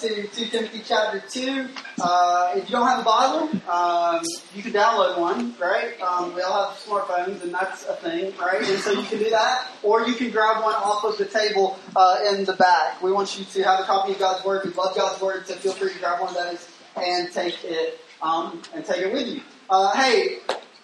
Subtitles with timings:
[0.00, 1.68] to 2 Timothy chapter 2.
[2.00, 4.24] Uh, if you don't have a Bible, um,
[4.54, 6.00] you can download one, right?
[6.00, 8.62] Um, we all have smartphones, and that's a thing, right?
[8.62, 11.78] And so you can do that, or you can grab one off of the table
[11.96, 13.02] uh, in the back.
[13.02, 14.64] We want you to have a copy of God's Word.
[14.64, 17.98] We love God's Word, so feel free to grab one of those and take it
[18.22, 19.40] um, and take it with you.
[19.68, 20.38] Uh, hey,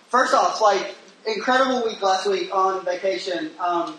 [0.08, 3.52] first off, like incredible week last week on vacation.
[3.60, 3.96] Um,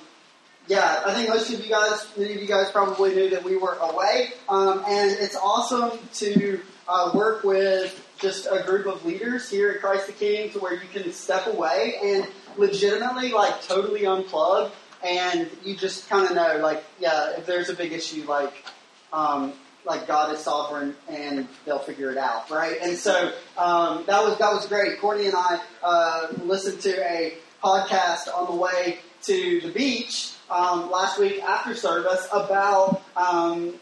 [0.67, 3.57] yeah, I think most of you guys, many of you guys probably knew that we
[3.57, 9.49] were away, um, and it's awesome to uh, work with just a group of leaders
[9.49, 14.01] here at Christ the King, to where you can step away and legitimately, like, totally
[14.01, 14.71] unplug,
[15.03, 18.65] and you just kind of know, like, yeah, if there's a big issue, like,
[19.13, 19.53] um,
[19.85, 22.77] like God is sovereign and they'll figure it out, right?
[22.81, 24.99] And so um, that was that was great.
[24.99, 30.91] Courtney and I uh, listened to a podcast on the way to the beach um,
[30.91, 33.73] last week after service about, um,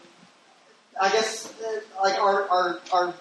[1.00, 1.54] I guess,
[2.02, 3.14] like our, our, our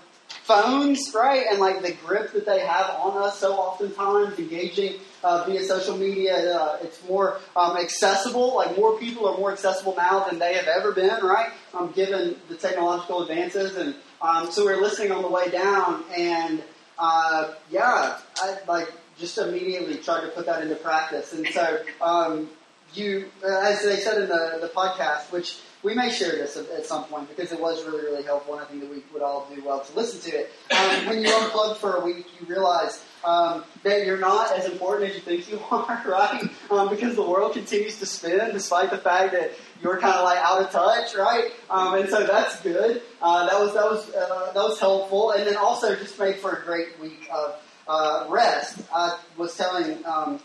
[0.42, 1.46] phones, right?
[1.50, 5.96] And like the grip that they have on us so oftentimes, engaging uh, via social
[5.96, 8.56] media, uh, it's more um, accessible.
[8.56, 11.50] Like more people are more accessible now than they have ever been, right?
[11.74, 13.76] Um, given the technological advances.
[13.76, 16.62] And um, so we are listening on the way down, and
[16.98, 21.32] uh, yeah, I like just immediately tried to put that into practice.
[21.32, 22.48] And so um,
[22.94, 26.86] you, as they said in the, the podcast, which we may share this at, at,
[26.86, 29.48] some point because it was really, really helpful, and I think that we would all
[29.52, 30.50] do well to listen to it.
[30.70, 35.10] Um, when you unplug for a week, you realize um, that you're not as important
[35.10, 36.48] as you think you are, right?
[36.70, 40.38] Um, because the world continues to spin despite the fact that you're kind of like
[40.38, 41.50] out of touch, right?
[41.68, 43.02] Um, and so that's good.
[43.20, 46.52] Uh, that was that was uh, that was helpful, and then also just made for
[46.52, 48.80] a great week of uh, rest.
[48.94, 50.40] I was telling um,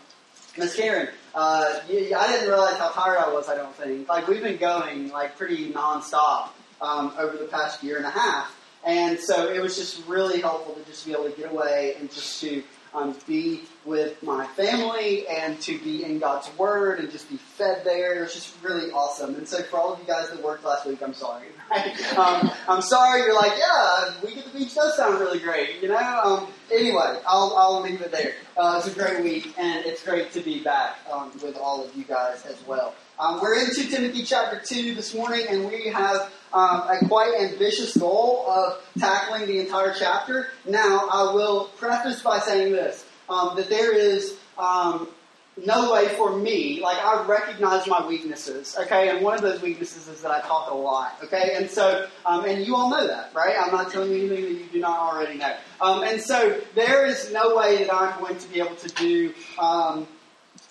[0.58, 3.48] Miss Karen uh, I didn't realize how tired I was.
[3.48, 4.08] I don't think.
[4.08, 6.48] Like we've been going like pretty nonstop
[6.80, 10.74] um, over the past year and a half, and so it was just really helpful
[10.74, 12.62] to just be able to get away and just to
[12.94, 17.82] um, be with my family and to be in God's Word and just be fed
[17.84, 18.18] there.
[18.18, 19.34] It was just really awesome.
[19.34, 21.46] And so, for all of you guys that worked last week, I'm sorry.
[22.16, 23.20] Um, I'm sorry.
[23.20, 25.80] You're like, yeah, week at the beach does sound really great.
[25.80, 26.20] You know.
[26.24, 28.32] Um, anyway, I'll, I'll leave it there.
[28.56, 31.94] Uh, it's a great week, and it's great to be back um, with all of
[31.94, 32.94] you guys as well.
[33.20, 37.34] Um, we're in 2 Timothy chapter 2 this morning, and we have um, a quite
[37.40, 40.48] ambitious goal of tackling the entire chapter.
[40.66, 45.08] Now, I will preface by saying this um, that there is um,
[45.64, 49.08] no way for me, like, I recognize my weaknesses, okay?
[49.08, 51.54] And one of those weaknesses is that I talk a lot, okay?
[51.56, 53.56] And so, um, and you all know that, right?
[53.58, 55.56] I'm not telling you anything that you do not already know.
[55.80, 59.34] Um, and so, there is no way that I'm going to be able to do
[59.58, 60.06] um,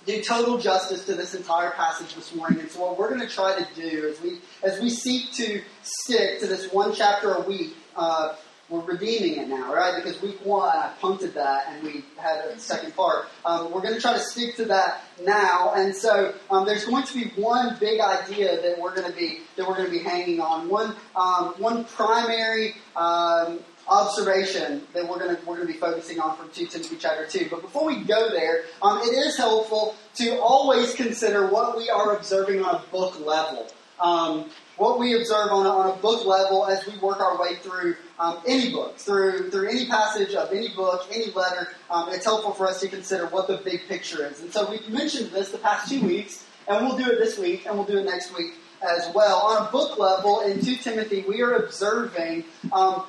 [0.08, 2.62] do total justice to this entire passage this morning.
[2.62, 5.62] And so what we're going to try to do as we as we seek to
[5.84, 8.36] stick to this one chapter a week, uh,
[8.70, 10.02] we're redeeming it now, right?
[10.02, 13.28] Because week one I punted that and we had a second part.
[13.46, 17.06] Um, we're going to try to stick to that now, and so um, there's going
[17.06, 20.04] to be one big idea that we're going to be that we're going to be
[20.04, 20.70] hanging on.
[20.70, 23.60] One um, one primary um,
[23.90, 27.26] observation that we're going to we're going to be focusing on from 2 Timothy chapter
[27.26, 27.48] 2.
[27.50, 32.16] But before we go there, um, it is helpful to always consider what we are
[32.16, 33.68] observing on a book level.
[34.00, 37.56] Um, what we observe on a, on a book level as we work our way
[37.56, 41.70] through um, any book, through through any passage of any book, any letter.
[41.90, 44.42] Um, it's helpful for us to consider what the big picture is.
[44.42, 47.66] And so we've mentioned this the past two weeks, and we'll do it this week,
[47.66, 49.38] and we'll do it next week as well.
[49.40, 53.06] On a book level, in 2 Timothy, we are observing um,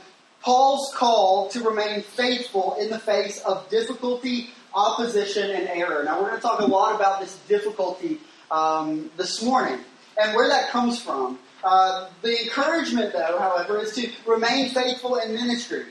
[0.48, 6.02] Paul's call to remain faithful in the face of difficulty, opposition, and error.
[6.02, 8.18] Now, we're going to talk a lot about this difficulty
[8.50, 9.78] um, this morning
[10.18, 11.38] and where that comes from.
[11.62, 15.84] Uh, the encouragement, though, however, is to remain faithful in ministry.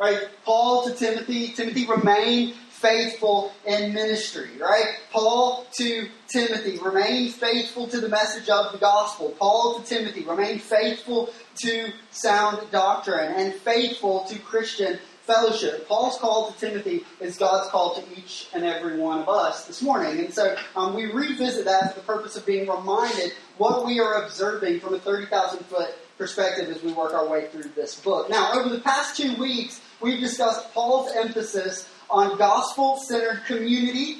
[0.00, 0.26] Right?
[0.46, 5.00] Paul to Timothy, Timothy, remain faithful in ministry, right?
[5.12, 9.34] Paul to Timothy, remain faithful to the message of the gospel.
[9.38, 15.86] Paul to Timothy, remain faithful to sound doctrine and faithful to Christian fellowship.
[15.86, 19.82] Paul's call to Timothy is God's call to each and every one of us this
[19.82, 20.24] morning.
[20.24, 24.24] And so um, we revisit that for the purpose of being reminded what we are
[24.24, 28.30] observing from a 30,000 foot perspective as we work our way through this book.
[28.30, 34.18] Now, over the past two weeks, we've discussed Paul's emphasis on gospel centered community,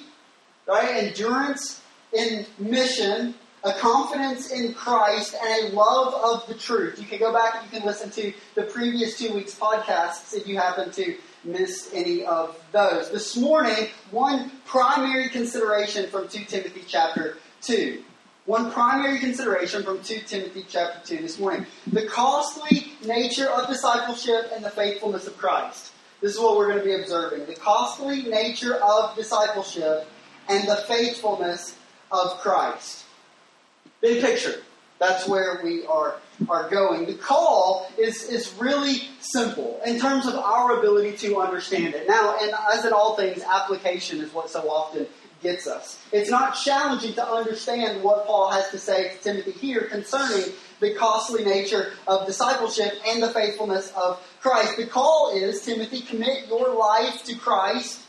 [0.66, 1.04] right?
[1.04, 1.81] Endurance
[2.12, 6.98] in mission, a confidence in Christ, and a love of the truth.
[6.98, 10.46] You can go back and you can listen to the previous two weeks' podcasts if
[10.46, 13.10] you happen to miss any of those.
[13.10, 18.02] This morning, one primary consideration from 2 Timothy chapter 2.
[18.44, 21.64] one primary consideration from 2 Timothy chapter 2 this morning.
[21.92, 25.92] The costly nature of discipleship and the faithfulness of Christ.
[26.20, 27.46] This is what we're going to be observing.
[27.46, 30.08] The costly nature of discipleship
[30.48, 31.76] and the faithfulness
[32.12, 33.04] of Christ.
[34.00, 34.62] Big picture.
[34.98, 36.16] That's where we are,
[36.48, 37.06] are going.
[37.06, 42.06] The call is, is really simple in terms of our ability to understand it.
[42.06, 45.08] Now, and as in all things, application is what so often
[45.42, 46.00] gets us.
[46.12, 50.94] It's not challenging to understand what Paul has to say to Timothy here concerning the
[50.94, 54.76] costly nature of discipleship and the faithfulness of Christ.
[54.76, 58.02] The call is, Timothy, commit your life to Christ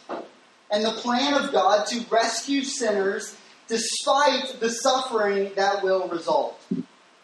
[0.70, 3.36] and the plan of God to rescue sinners
[3.74, 6.62] despite the suffering that will result.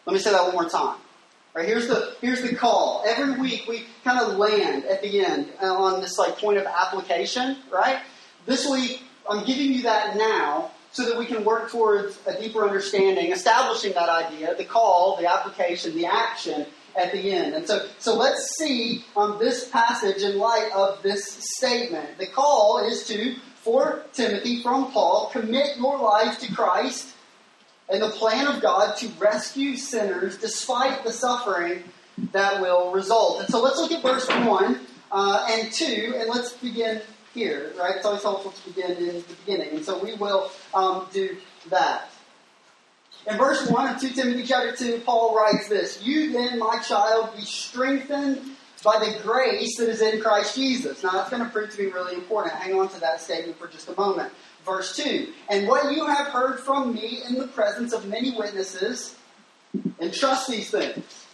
[0.04, 0.98] Let me say that one more time.
[1.54, 3.04] Right, here's the here's the call.
[3.06, 6.66] Every week we kind of land at the end uh, on this like point of
[6.66, 8.00] application, right?
[8.46, 12.64] This week I'm giving you that now so that we can work towards a deeper
[12.64, 17.54] understanding, establishing that idea, the call, the application, the action at the end.
[17.54, 21.24] And so, so let's see on this passage in light of this
[21.56, 22.18] statement.
[22.18, 27.14] The call is to, for Timothy from Paul, commit your life to Christ
[27.90, 31.82] and the plan of God to rescue sinners despite the suffering
[32.32, 33.40] that will result.
[33.40, 34.80] And so let's look at verse 1
[35.12, 37.02] uh, and 2, and let's begin
[37.34, 37.96] here, right?
[37.96, 39.76] It's always helpful to begin in the beginning.
[39.76, 41.36] And so we will um, do
[41.68, 42.10] that.
[43.26, 47.36] In verse 1 of 2 Timothy chapter 2, Paul writes this You then, my child,
[47.36, 51.02] be strengthened by the grace that is in Christ Jesus.
[51.02, 52.54] Now, that's going to prove to be really important.
[52.54, 54.32] Hang on to that statement for just a moment.
[54.64, 59.16] Verse 2 And what you have heard from me in the presence of many witnesses,
[60.00, 61.26] entrust these things.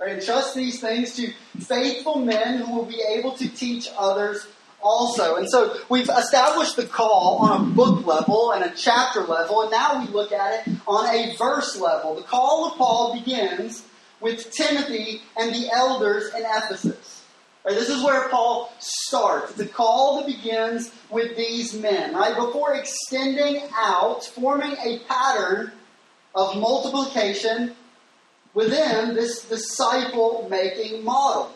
[0.00, 0.18] Right?
[0.18, 4.46] Entrust these things to faithful men who will be able to teach others
[4.82, 5.36] also.
[5.36, 9.70] And so we've established the call on a book level and a chapter level, and
[9.70, 12.16] now we look at it on a verse level.
[12.16, 13.84] The call of Paul begins
[14.22, 17.24] with Timothy and the elders in Ephesus.
[17.64, 19.52] Right, this is where Paul starts.
[19.52, 22.34] It's a call that begins with these men, right?
[22.34, 25.70] Before extending out, forming a pattern
[26.34, 27.76] of multiplication
[28.54, 31.52] within this disciple making model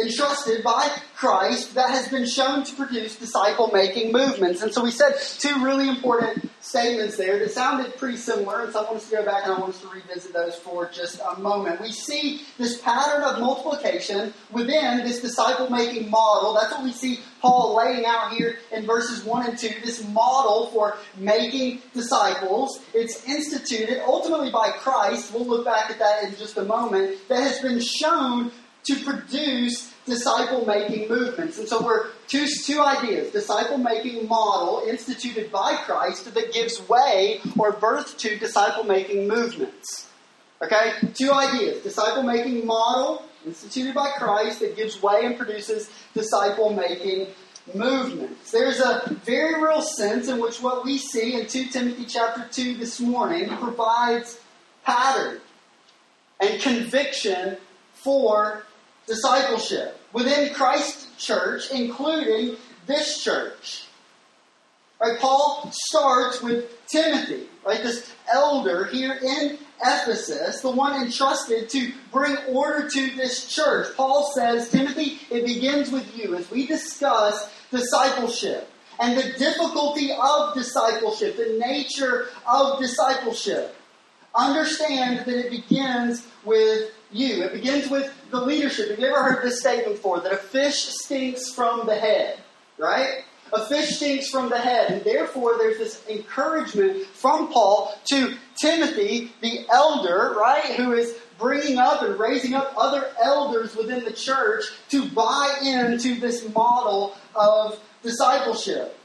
[0.00, 4.62] entrusted by Christ that has been shown to produce disciple making movements.
[4.62, 8.80] And so we said two really important statements there that sounded pretty similar, and so
[8.80, 11.20] I want us to go back and I want us to revisit those for just
[11.20, 11.80] a moment.
[11.80, 16.54] We see this pattern of multiplication within this disciple making model.
[16.54, 20.68] That's what we see Paul laying out here in verses 1 and 2, this model
[20.68, 22.80] for making disciples.
[22.94, 25.34] It's instituted ultimately by Christ.
[25.34, 27.28] We'll look back at that in just a moment.
[27.28, 28.52] That has been shown
[28.84, 31.58] to produce disciple making movements.
[31.58, 37.40] And so we're two, two ideas disciple making model instituted by Christ that gives way
[37.56, 40.08] or birth to disciple making movements.
[40.62, 40.92] Okay?
[41.14, 47.28] Two ideas disciple making model instituted by Christ that gives way and produces disciple making
[47.74, 48.50] movements.
[48.50, 52.76] There's a very real sense in which what we see in 2 Timothy chapter 2
[52.76, 54.40] this morning provides
[54.84, 55.40] pattern
[56.40, 57.56] and conviction
[57.94, 58.64] for
[59.06, 62.56] discipleship within Christ's church, including
[62.86, 63.84] this church.
[65.00, 71.92] Right, Paul starts with Timothy, right, this elder here in Ephesus, the one entrusted to
[72.12, 73.88] bring order to this church.
[73.96, 80.54] Paul says, Timothy, it begins with you as we discuss discipleship and the difficulty of
[80.54, 83.74] discipleship, the nature of discipleship.
[84.34, 87.42] Understand that it begins with you.
[87.42, 88.90] It begins with the leadership.
[88.90, 90.20] Have you ever heard this statement before?
[90.20, 92.40] That a fish stinks from the head,
[92.78, 93.24] right?
[93.52, 94.90] A fish stinks from the head.
[94.90, 100.64] And therefore, there's this encouragement from Paul to Timothy, the elder, right?
[100.76, 106.18] Who is bringing up and raising up other elders within the church to buy into
[106.18, 108.96] this model of discipleship.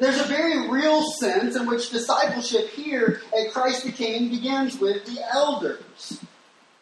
[0.00, 5.06] There's a very real sense in which discipleship here at Christ the King begins with
[5.06, 6.20] the elders.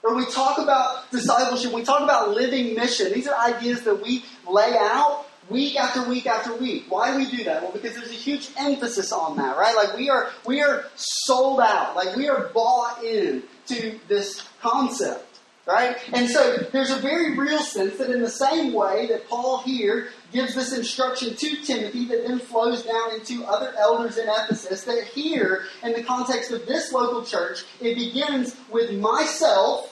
[0.02, 3.12] When we talk about discipleship, we talk about living mission.
[3.12, 6.86] These are ideas that we lay out week after week after week.
[6.88, 7.62] Why do we do that?
[7.62, 9.76] Well, because there's a huge emphasis on that, right?
[9.76, 11.94] Like we are we are sold out.
[11.94, 15.28] Like we are bought in to this concept.
[15.64, 15.96] Right?
[16.12, 20.08] And so there's a very real sense that in the same way that Paul here
[20.32, 25.04] gives this instruction to Timothy that then flows down into other elders in Ephesus, that
[25.04, 29.91] here, in the context of this local church, it begins with myself,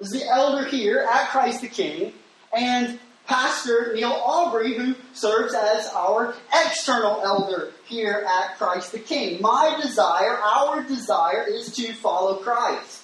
[0.00, 2.12] as the elder here at Christ the King,
[2.56, 6.34] and Pastor Neil Aubrey, who serves as our
[6.64, 9.42] external elder here at Christ the King.
[9.42, 13.02] My desire, our desire, is to follow Christ.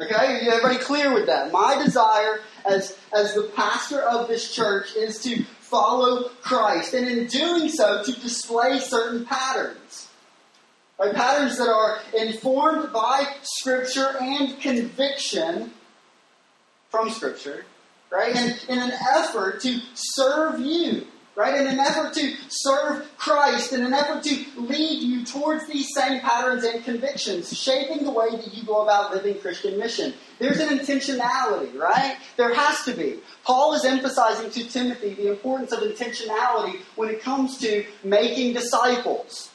[0.00, 1.52] Okay, are you everybody clear with that?
[1.52, 7.26] My desire as, as the pastor of this church is to follow Christ, and in
[7.26, 10.08] doing so, to display certain patterns.
[10.98, 11.14] Right?
[11.14, 15.72] Patterns that are informed by Scripture and conviction
[16.94, 17.64] from Scripture,
[18.08, 18.36] right?
[18.36, 21.60] And in an effort to serve you, right?
[21.60, 26.20] In an effort to serve Christ, in an effort to lead you towards these same
[26.20, 30.14] patterns and convictions, shaping the way that you go about living Christian mission.
[30.38, 32.16] There's an intentionality, right?
[32.36, 33.18] There has to be.
[33.42, 39.50] Paul is emphasizing to Timothy the importance of intentionality when it comes to making disciples.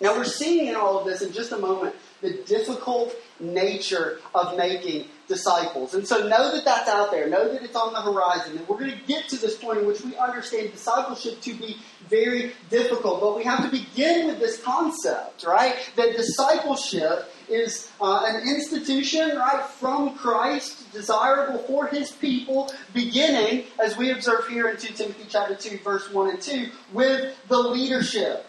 [0.00, 4.56] Now, we're seeing in all of this in just a moment the difficult nature of
[4.56, 5.94] making disciples.
[5.94, 7.28] And so know that that's out there.
[7.28, 8.58] Know that it's on the horizon.
[8.58, 11.78] And we're going to get to this point in which we understand discipleship to be
[12.08, 13.20] very difficult.
[13.20, 15.74] But we have to begin with this concept, right?
[15.96, 23.96] That discipleship is uh, an institution, right, from Christ, desirable for his people, beginning, as
[23.96, 28.46] we observe here in 2 Timothy chapter 2, verse 1 and 2, with the leadership.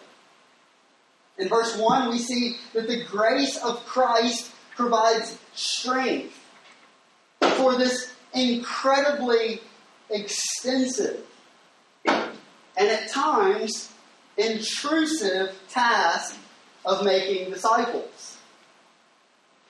[1.37, 6.44] In verse 1, we see that the grace of Christ provides strength
[7.57, 9.61] for this incredibly
[10.09, 11.25] extensive
[12.05, 12.33] and
[12.77, 13.91] at times
[14.37, 16.37] intrusive task
[16.83, 18.37] of making disciples.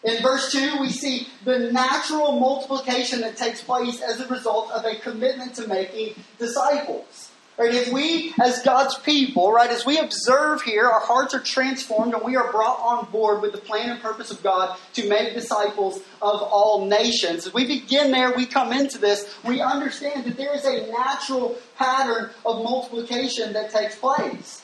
[0.04, 4.86] In verse 2, we see the natural multiplication that takes place as a result of
[4.86, 7.32] a commitment to making disciples.
[7.58, 7.74] Right?
[7.74, 12.22] If we, as God's people, right, as we observe here, our hearts are transformed and
[12.22, 16.00] we are brought on board with the plan and purpose of God to make disciples
[16.22, 17.48] of all nations.
[17.48, 21.58] As we begin there, we come into this, we understand that there is a natural
[21.78, 24.62] pattern of multiplication that takes place.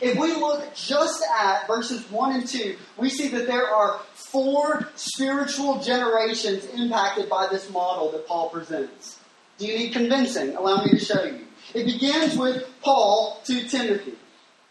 [0.00, 4.88] If we look just at verses 1 and 2, we see that there are four
[4.94, 9.18] spiritual generations impacted by this model that Paul presents.
[9.58, 10.54] Do you need convincing?
[10.54, 11.45] Allow me to show you.
[11.76, 14.14] It begins with Paul to Timothy.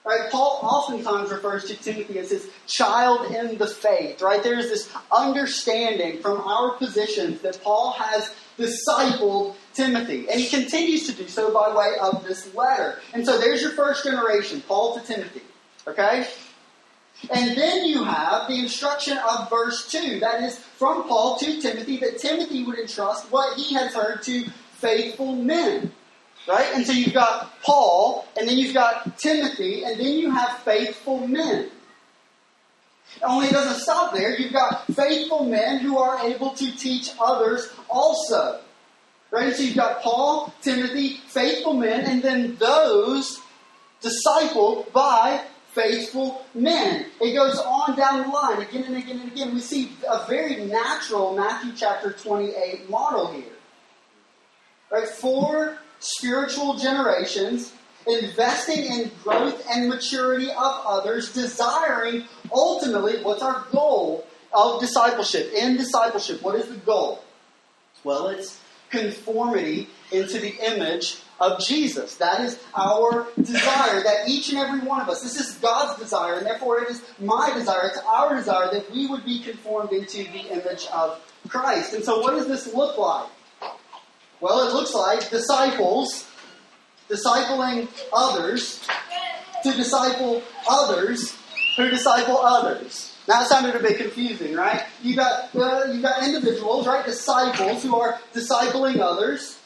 [0.04, 0.32] Right?
[0.32, 4.24] Paul oftentimes refers to Timothy as his child in the faith.
[4.24, 4.42] Right?
[4.42, 10.28] There's this understanding from our positions that Paul has discipled Timothy.
[10.30, 13.00] And he continues to do so by way of this letter.
[13.14, 15.42] And so there's your first generation, Paul to Timothy.
[15.88, 16.28] Okay?
[17.30, 20.22] And then you have the instruction of verse 2.
[20.22, 24.50] That is from Paul to Timothy, that Timothy would entrust what he has heard to
[24.80, 25.92] faithful men.
[26.48, 26.68] Right?
[26.74, 31.28] And so you've got Paul, and then you've got Timothy, and then you have faithful
[31.28, 31.72] men.
[33.24, 34.38] Only it doesn't stop there.
[34.40, 38.62] You've got faithful men who are able to teach others also.
[39.32, 39.56] Right?
[39.56, 43.42] So you've got Paul, Timothy, faithful men, and then those
[44.02, 45.42] discipled by
[45.74, 47.08] faithful men.
[47.20, 49.54] It goes on down the line again and again and again.
[49.54, 53.44] We see a very natural Matthew chapter 28 model here.
[54.92, 55.08] Right?
[55.08, 57.74] Four spiritual generations,
[58.08, 65.52] investing in growth and maturity of others, desiring ultimately what's our goal of discipleship?
[65.54, 67.24] In discipleship, what is the goal?
[68.04, 68.60] Well, it's
[68.90, 72.16] conformity into the image of Jesus.
[72.16, 76.36] That is our desire, that each and every one of us, this is God's desire,
[76.36, 80.18] and therefore it is my desire, it's our desire that we would be conformed into
[80.18, 81.94] the image of Christ.
[81.94, 83.30] And so, what does this look like?
[84.46, 86.30] Well, it looks like disciples
[87.10, 88.80] discipling others
[89.64, 91.36] to disciple others
[91.76, 93.18] who disciple others.
[93.28, 94.84] Now it sounded a bit confusing, right?
[95.02, 97.04] You got uh, you got individuals, right?
[97.04, 99.58] Disciples who are discipling others,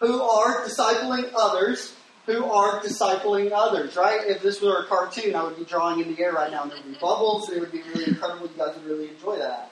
[0.00, 4.20] who are discipling others, who are discipling others, right?
[4.26, 6.70] If this were a cartoon, I would be drawing in the air right now, and
[6.70, 8.46] there would be bubbles, it would be really incredible.
[8.46, 9.70] You guys would really enjoy that.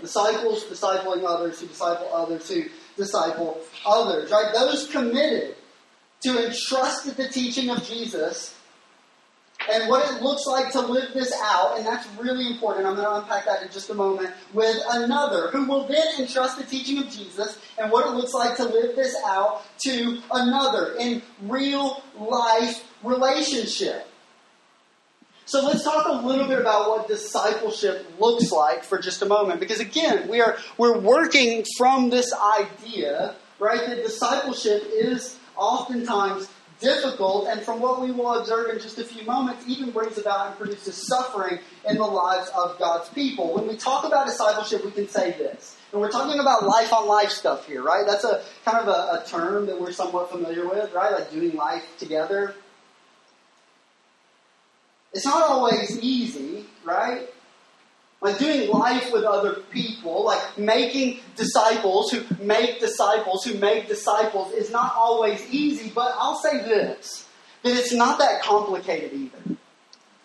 [0.00, 2.64] Disciples discipling others who disciple others who
[2.96, 4.52] disciple others, right?
[4.54, 5.56] Those committed
[6.22, 8.54] to entrust the teaching of Jesus
[9.70, 12.86] and what it looks like to live this out, and that's really important.
[12.86, 16.58] I'm going to unpack that in just a moment with another who will then entrust
[16.58, 20.94] the teaching of Jesus and what it looks like to live this out to another
[20.98, 24.07] in real life relationship.
[25.48, 29.60] So let's talk a little bit about what discipleship looks like for just a moment,
[29.60, 33.80] because again, we are we're working from this idea, right?
[33.80, 36.50] That discipleship is oftentimes
[36.80, 40.48] difficult, and from what we will observe in just a few moments, even brings about
[40.48, 43.54] and produces suffering in the lives of God's people.
[43.54, 47.08] When we talk about discipleship, we can say this And we're talking about life on
[47.08, 48.04] life stuff here, right?
[48.06, 51.10] That's a kind of a, a term that we're somewhat familiar with, right?
[51.10, 52.54] Like doing life together.
[55.12, 57.28] It's not always easy, right?
[58.20, 64.52] Like doing life with other people, like making disciples who make disciples who make disciples
[64.52, 67.26] is not always easy, but I'll say this
[67.62, 69.56] that it's not that complicated either.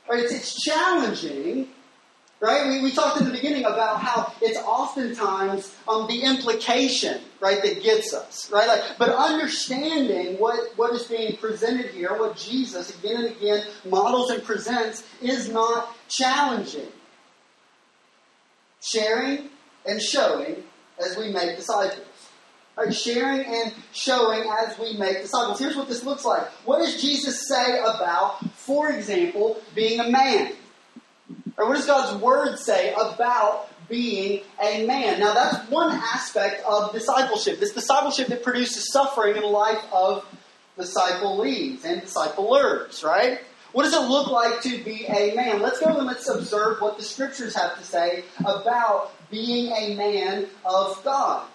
[0.10, 0.24] Right?
[0.24, 1.70] It's, it's challenging,
[2.44, 2.68] right?
[2.68, 7.82] We, we talked in the beginning about how it's oftentimes um, the implication, right, that
[7.82, 8.68] gets us, right?
[8.68, 14.30] Like, but understanding what, what is being presented here, what Jesus again and again models
[14.30, 16.90] and presents, is not challenging.
[18.82, 19.50] Sharing
[19.86, 20.64] and showing
[21.00, 22.08] as we make disciples.
[22.76, 25.60] Right, sharing and showing as we make disciples.
[25.60, 26.48] Here's what this looks like.
[26.66, 30.54] What does Jesus say about, for example, being a man?
[31.58, 35.20] Or what does God's Word say about being a man?
[35.20, 37.60] Now, that's one aspect of discipleship.
[37.60, 40.26] This discipleship that produces suffering in the life of
[40.78, 43.42] disciplees and disciplers, right?
[43.74, 45.62] What does it look like to be a man?
[45.62, 50.48] Let's go and let's observe what the scriptures have to say about being a man
[50.64, 51.48] of God.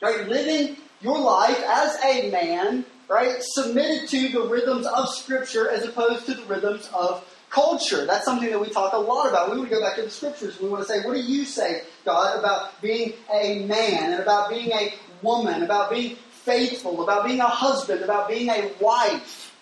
[0.00, 0.28] Right?
[0.28, 3.36] Living your life as a man, right?
[3.40, 7.24] Submitted to the rhythms of Scripture as opposed to the rhythms of
[7.56, 8.04] culture.
[8.04, 9.50] That's something that we talk a lot about.
[9.50, 10.60] We want to go back to the Scriptures.
[10.60, 14.50] We want to say, what do you say, God, about being a man and about
[14.50, 19.54] being a woman, about being faithful, about being a husband, about being a wife?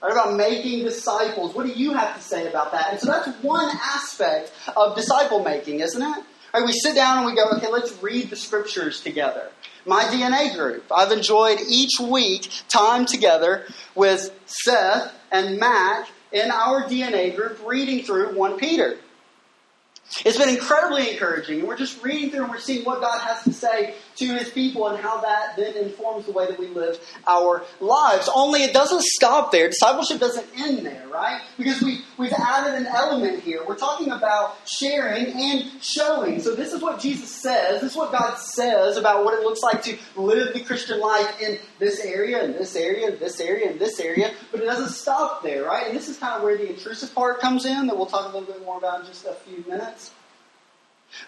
[0.00, 1.52] Right, about making disciples.
[1.52, 2.92] What do you have to say about that?
[2.92, 6.24] And so that's one aspect of disciple making, isn't it?
[6.54, 9.50] Right, we sit down and we go, okay, let's read the scriptures together.
[9.84, 10.84] My DNA group.
[10.94, 13.66] I've enjoyed each week time together
[13.96, 18.98] with Seth and Matt in our DNA group reading through 1 Peter.
[20.24, 23.42] It's been incredibly encouraging, and we're just reading through and we're seeing what God has
[23.44, 26.98] to say to His people and how that then informs the way that we live
[27.26, 28.28] our lives.
[28.34, 29.68] Only it doesn't stop there.
[29.68, 31.42] Discipleship doesn't end there, right?
[31.58, 33.60] Because we, we've added an element here.
[33.66, 36.40] We're talking about sharing and showing.
[36.40, 37.82] So this is what Jesus says.
[37.82, 41.40] This is what God says about what it looks like to live the Christian life
[41.40, 44.32] in this area, in this area, in this area, in this area.
[44.50, 45.86] But it doesn't stop there, right?
[45.86, 48.36] And this is kind of where the intrusive part comes in that we'll talk a
[48.36, 49.97] little bit more about in just a few minutes.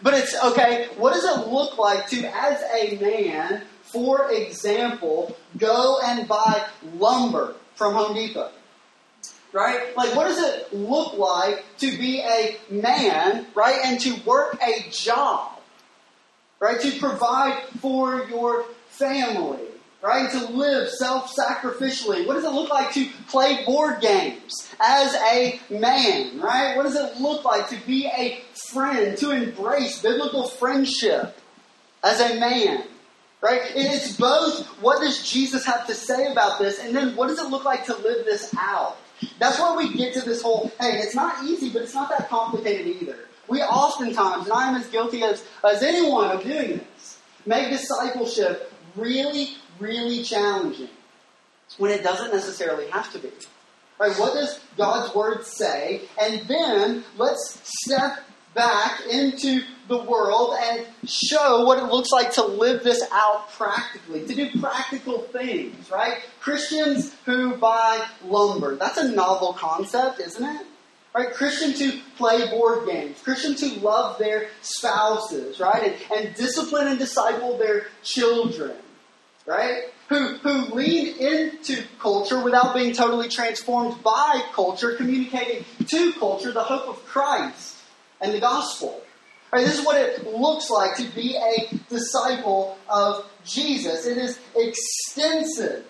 [0.03, 5.99] But it's okay, what does it look like to, as a man, for example, go
[6.03, 6.64] and buy
[6.97, 8.51] lumber from Home Depot?
[9.53, 9.97] Right?
[9.97, 14.88] Like, what does it look like to be a man, right, and to work a
[14.90, 15.59] job?
[16.61, 16.81] Right?
[16.81, 19.70] To provide for your family
[20.03, 20.31] right?
[20.31, 22.27] To live self sacrificially.
[22.27, 26.77] What does it look like to play board games as a man, right?
[26.77, 31.39] What does it look like to be a friend, to embrace biblical friendship
[32.03, 32.85] as a man?
[33.43, 33.63] Right?
[33.75, 37.49] It's both what does Jesus have to say about this, and then what does it
[37.49, 38.99] look like to live this out?
[39.39, 42.29] That's where we get to this whole hey, it's not easy, but it's not that
[42.29, 43.17] complicated either.
[43.49, 48.73] We oftentimes, and I am as guilty as, as anyone of doing this, make discipleship
[48.95, 50.88] really, really challenging
[51.79, 53.31] when it doesn't necessarily have to be.
[53.99, 56.03] Right, what does God's Word say?
[56.21, 58.21] And then let's step
[58.55, 64.27] back into the world and show what it looks like to live this out practically,
[64.27, 66.19] to do practical things, right?
[66.40, 68.77] Christians who buy lumber.
[68.77, 70.66] That's a novel concept, isn't it?
[71.14, 71.33] Right?
[71.33, 75.99] Christians who play board games, Christians who love their spouses, right?
[76.11, 78.77] And, and discipline and disciple their children
[79.51, 79.83] right?
[80.09, 86.63] Who, who lean into culture without being totally transformed by culture, communicating to culture the
[86.63, 87.79] hope of Christ
[88.21, 89.03] and the gospel.
[89.53, 94.07] Right, this is what it looks like to be a disciple of Jesus.
[94.07, 95.85] It is extensive.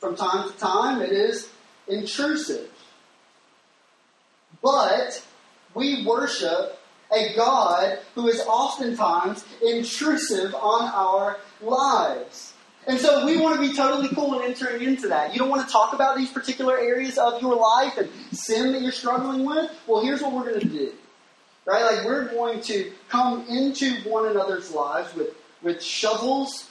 [0.00, 1.48] From time to time, it is
[1.86, 2.68] intrusive.
[4.60, 5.24] But
[5.74, 6.80] we worship
[7.14, 12.52] a God who is oftentimes intrusive on our lives.
[12.86, 15.32] And so we want to be totally cool and entering into that.
[15.32, 18.82] You don't want to talk about these particular areas of your life and sin that
[18.82, 19.70] you're struggling with?
[19.86, 20.92] Well, here's what we're going to do.
[21.64, 21.82] Right?
[21.82, 25.28] Like we're going to come into one another's lives with,
[25.62, 26.68] with shovels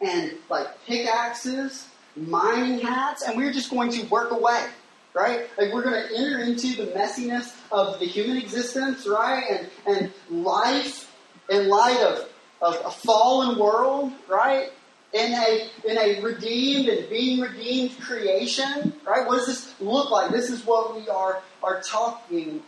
[0.00, 4.66] and like pickaxes, mining hats, and we're just going to work away
[5.14, 5.48] right?
[5.58, 9.44] Like we're going to enter into the messiness of the human existence, right?
[9.50, 11.10] And, and life
[11.50, 12.28] in light of,
[12.62, 14.70] of a fallen world, right?
[15.12, 19.26] In a, in a redeemed and being redeemed creation, right?
[19.26, 20.30] What does this look like?
[20.30, 22.62] This is what we are, are talking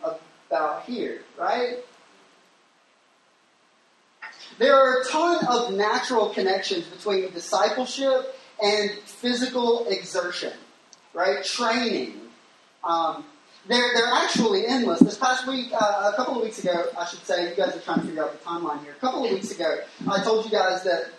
[0.49, 1.79] about here, right?
[4.59, 10.53] There are a ton of natural connections between discipleship and physical exertion,
[11.15, 11.45] right?
[11.45, 12.21] Training.
[12.85, 13.25] Um,
[13.67, 15.01] they're, they're actually endless.
[15.01, 17.81] This past week, uh, a couple of weeks ago, I should say, you guys are
[17.81, 18.93] trying to figure out the timeline here.
[18.93, 21.11] A couple of weeks ago, I told you guys that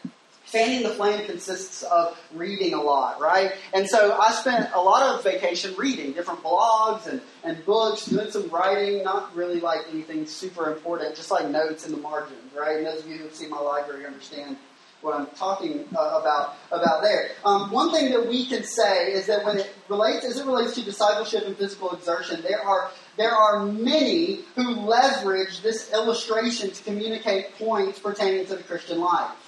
[0.46, 3.54] fanning the flame consists of reading a lot, right?
[3.74, 8.30] And so I spent a lot of vacation reading different blogs and, and books, doing
[8.30, 12.78] some writing, not really like anything super important, just like notes in the margins, right?
[12.78, 14.58] And those of you who have seen my library understand
[15.04, 17.32] what I'm talking uh, about about there.
[17.46, 20.76] Um, one thing that we can say is that when it relates, as it relates
[20.76, 26.84] to discipleship and physical exertion, there are there are many who leverage this illustration to
[26.84, 29.43] communicate points pertaining to the Christian life.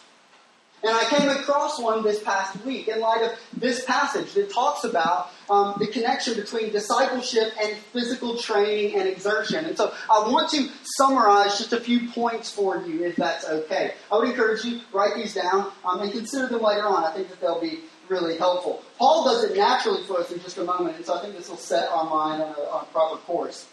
[0.86, 4.84] And I came across one this past week in light of this passage that talks
[4.84, 9.66] about um, the connection between discipleship and physical training and exertion.
[9.66, 13.96] And so I want to summarize just a few points for you, if that's okay.
[14.12, 17.04] I would encourage you write these down um, and consider them later on.
[17.04, 18.84] I think that they'll be really helpful.
[19.00, 21.50] Paul does it naturally for us in just a moment, and so I think this
[21.50, 23.68] will set our mind on a, on a proper course.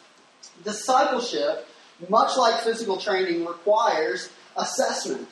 [0.64, 1.68] Discipleship,
[2.08, 5.28] much like physical training, requires assessment.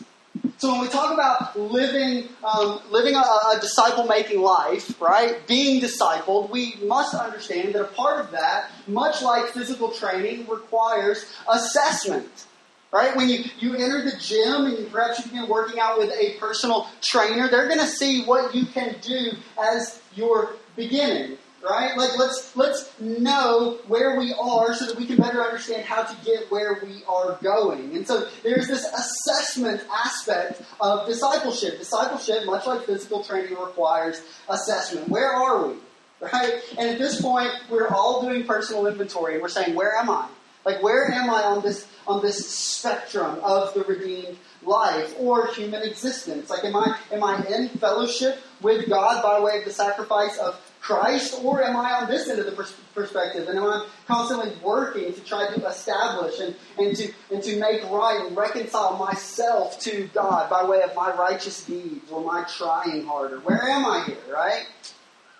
[0.60, 6.50] So when we talk about living, um, living a, a disciple-making life, right, being discipled,
[6.50, 12.44] we must understand that a part of that, much like physical training, requires assessment.
[12.92, 13.16] Right?
[13.16, 16.34] When you, you enter the gym and you perhaps you begin working out with a
[16.38, 21.96] personal trainer, they're going to see what you can do as your beginning right?
[21.96, 26.16] Like let's let's know where we are so that we can better understand how to
[26.24, 27.96] get where we are going.
[27.96, 31.78] And so there's this assessment aspect of discipleship.
[31.78, 35.08] Discipleship, much like physical training, requires assessment.
[35.08, 35.74] Where are we?
[36.20, 36.60] Right?
[36.78, 40.28] And at this point, we're all doing personal inventory we're saying, where am I?
[40.64, 45.82] Like where am I on this on this spectrum of the redeemed life or human
[45.82, 46.50] existence?
[46.50, 50.60] Like am I am I in fellowship with God by way of the sacrifice of
[50.80, 53.48] Christ, or am I on this end of the perspective?
[53.48, 57.82] And am I constantly working to try to establish and, and, to, and to make
[57.90, 63.04] right and reconcile myself to God by way of my righteous deeds or my trying
[63.04, 63.40] harder?
[63.40, 64.66] Where am I here, right?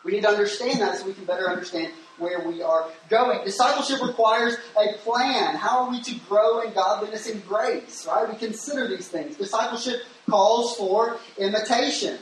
[0.05, 3.42] We need to understand that so we can better understand where we are going.
[3.44, 5.57] Discipleship requires a plan.
[5.57, 8.29] How are we to grow in godliness and grace, right?
[8.29, 9.37] We consider these things.
[9.37, 12.18] Discipleship calls for imitation.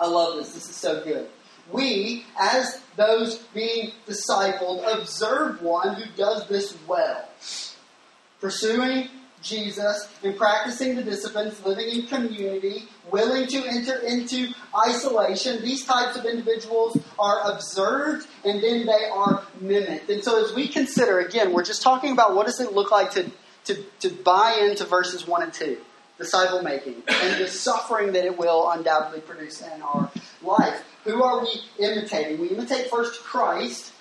[0.00, 0.52] I love this.
[0.52, 1.28] This is so good
[1.72, 7.28] we, as those being discipled, observe one who does this well.
[8.40, 9.08] Pursuing
[9.44, 14.52] Jesus and practicing the disciplines, living in community, willing to enter into
[14.88, 15.62] isolation.
[15.62, 20.10] These types of individuals are observed and then they are mimicked.
[20.10, 23.12] And so as we consider, again, we're just talking about what does it look like
[23.12, 23.30] to,
[23.66, 25.78] to, to buy into verses 1 and 2,
[26.18, 30.10] disciple making, and the suffering that it will undoubtedly produce in our
[30.44, 30.84] life.
[31.04, 32.40] Who are we imitating?
[32.40, 33.92] We imitate first Christ,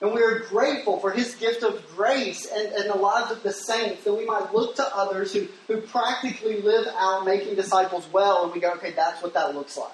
[0.00, 3.52] and we are grateful for his gift of grace and, and the lives of the
[3.52, 8.44] saints, that we might look to others who, who practically live out making disciples well,
[8.44, 9.92] and we go, okay, that's what that looks like.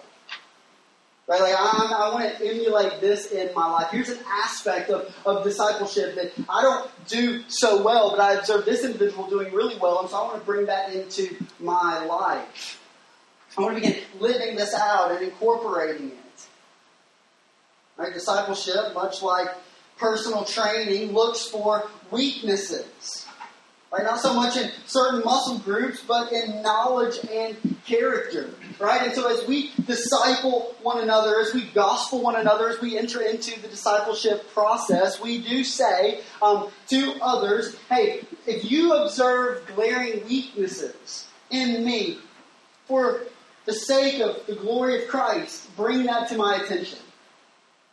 [1.28, 1.40] Right?
[1.40, 3.88] Like, I'm, i want to emulate this in my life.
[3.90, 8.64] Here's an aspect of, of discipleship that I don't do so well, but I observe
[8.64, 12.75] this individual doing really well, and so I want to bring that into my life.
[13.56, 16.46] I want to begin living this out and incorporating it.
[17.96, 18.12] Right?
[18.12, 19.48] Discipleship, much like
[19.96, 23.26] personal training, looks for weaknesses.
[23.90, 24.02] Right?
[24.02, 28.50] Not so much in certain muscle groups, but in knowledge and character.
[28.78, 29.02] Right?
[29.02, 33.22] And so as we disciple one another, as we gospel one another, as we enter
[33.22, 40.26] into the discipleship process, we do say um, to others, hey, if you observe glaring
[40.26, 42.18] weaknesses in me,
[42.86, 43.22] for
[43.66, 46.98] the sake of the glory of Christ, bring that to my attention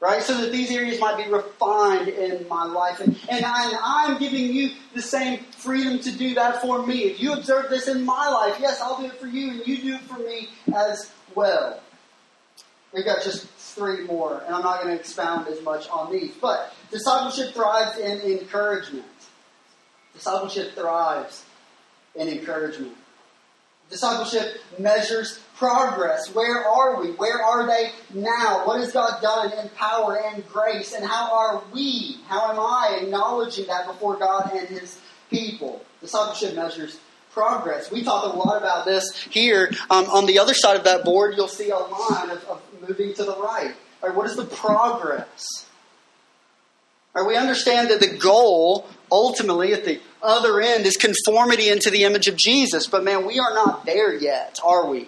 [0.03, 0.21] right?
[0.21, 2.99] So that these areas might be refined in my life.
[2.99, 7.03] And, and I, I'm giving you the same freedom to do that for me.
[7.03, 9.77] If you observe this in my life, yes, I'll do it for you, and you
[9.77, 11.79] do it for me as well.
[12.93, 16.33] We've got just three more, and I'm not going to expound as much on these.
[16.35, 19.05] But discipleship thrives in encouragement.
[20.13, 21.45] Discipleship thrives
[22.15, 22.97] in encouragement.
[23.89, 26.33] Discipleship measures progress.
[26.33, 27.11] Where are we?
[27.11, 28.65] Where are they now?
[28.65, 30.93] What has God done in power and grace?
[30.93, 35.83] And how are we, how am I acknowledging that before God and His people?
[36.01, 36.99] Discipleship measures
[37.31, 37.91] progress.
[37.91, 39.71] We talk a lot about this here.
[39.89, 43.13] Um, on the other side of that board, you'll see a line of, of moving
[43.15, 43.73] to the right.
[44.01, 45.65] What is the progress?
[47.15, 52.03] Right, we understand that the goal ultimately, at the other end, is conformity into the
[52.03, 52.87] image of Jesus.
[52.87, 55.07] But man, we are not there yet, are we?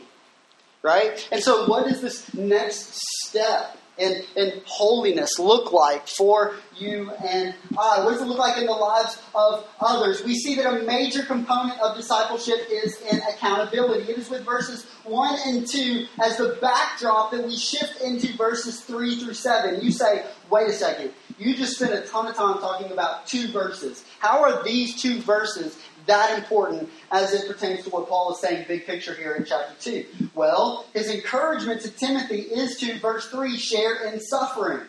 [0.86, 1.28] Right?
[1.32, 2.94] And so, what is this next
[3.26, 8.04] step and, and holiness look like for you and I?
[8.04, 10.24] What does it look like in the lives of others?
[10.24, 14.12] We see that a major component of discipleship is in accountability.
[14.12, 18.82] It is with verses 1 and 2 as the backdrop that we shift into verses
[18.82, 19.84] 3 through 7.
[19.84, 23.52] You say, wait a second, you just spent a ton of time talking about two
[23.52, 24.06] verses.
[24.20, 28.66] How are these two verses that important as it pertains to what Paul is saying,
[28.68, 30.06] big picture here in chapter 2?
[30.34, 34.82] Well, his encouragement to Timothy is to, verse 3, share in suffering.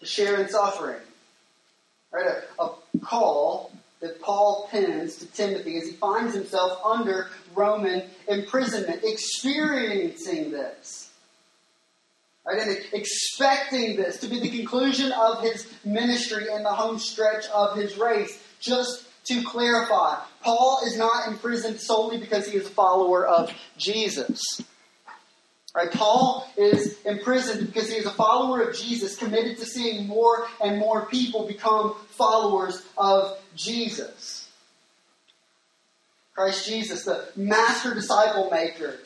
[0.00, 1.00] To share in suffering.
[2.12, 2.26] Right?
[2.58, 9.00] A, a call that Paul pens to Timothy as he finds himself under Roman imprisonment,
[9.04, 11.05] experiencing this.
[12.46, 17.46] Right, and expecting this to be the conclusion of his ministry and the home stretch
[17.52, 18.40] of his race.
[18.60, 24.62] Just to clarify, Paul is not imprisoned solely because he is a follower of Jesus.
[25.74, 30.46] Right, Paul is imprisoned because he is a follower of Jesus, committed to seeing more
[30.62, 34.48] and more people become followers of Jesus.
[36.34, 39.00] Christ Jesus, the master disciple maker,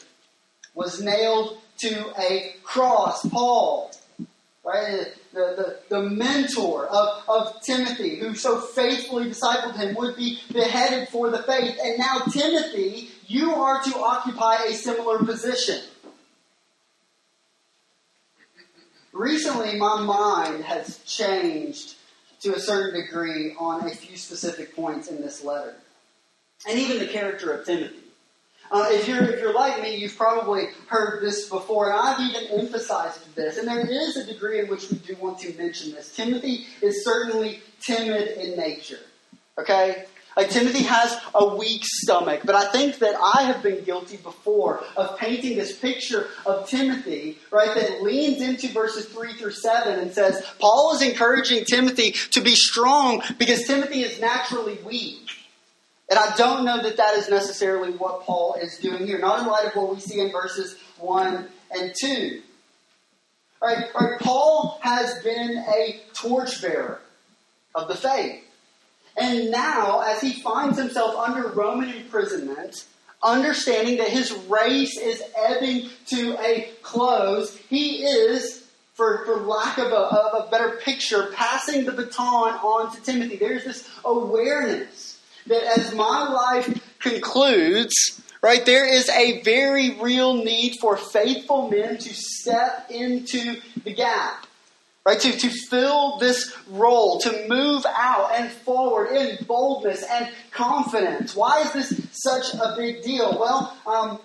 [0.74, 3.26] was nailed to a cross.
[3.28, 3.90] Paul,
[4.64, 10.38] right, the, the, the mentor of, of Timothy, who so faithfully discipled him, would be
[10.52, 11.78] beheaded for the faith.
[11.82, 15.80] And now, Timothy, you are to occupy a similar position.
[19.12, 21.96] Recently, my mind has changed
[22.40, 25.74] to a certain degree on a few specific points in this letter,
[26.68, 27.99] and even the character of Timothy.
[28.70, 32.60] Uh, if you're if you're like me, you've probably heard this before, and I've even
[32.60, 33.58] emphasized this.
[33.58, 36.14] And there is a degree in which we do want to mention this.
[36.14, 39.00] Timothy is certainly timid in nature.
[39.58, 40.04] Okay,
[40.36, 44.82] like Timothy has a weak stomach, but I think that I have been guilty before
[44.96, 50.12] of painting this picture of Timothy, right, that leans into verses 3 through 7 and
[50.12, 55.28] says, Paul is encouraging Timothy to be strong because Timothy is naturally weak.
[56.10, 59.46] And I don't know that that is necessarily what Paul is doing here, not in
[59.46, 62.42] light of what we see in verses 1 and 2.
[63.62, 67.00] All right, all right, Paul has been a torchbearer
[67.76, 68.42] of the faith.
[69.16, 72.86] And now, as he finds himself under Roman imprisonment,
[73.22, 79.92] understanding that his race is ebbing to a close, he is, for, for lack of
[79.92, 83.36] a, of a better picture, passing the baton on to Timothy.
[83.36, 85.09] There's this awareness
[85.46, 91.98] that as my life concludes, right, there is a very real need for faithful men
[91.98, 94.46] to step into the gap.
[95.06, 101.34] Right, to, to fill this role, to move out and forward in boldness and confidence.
[101.34, 103.38] Why is this such a big deal?
[103.40, 104.20] Well, um,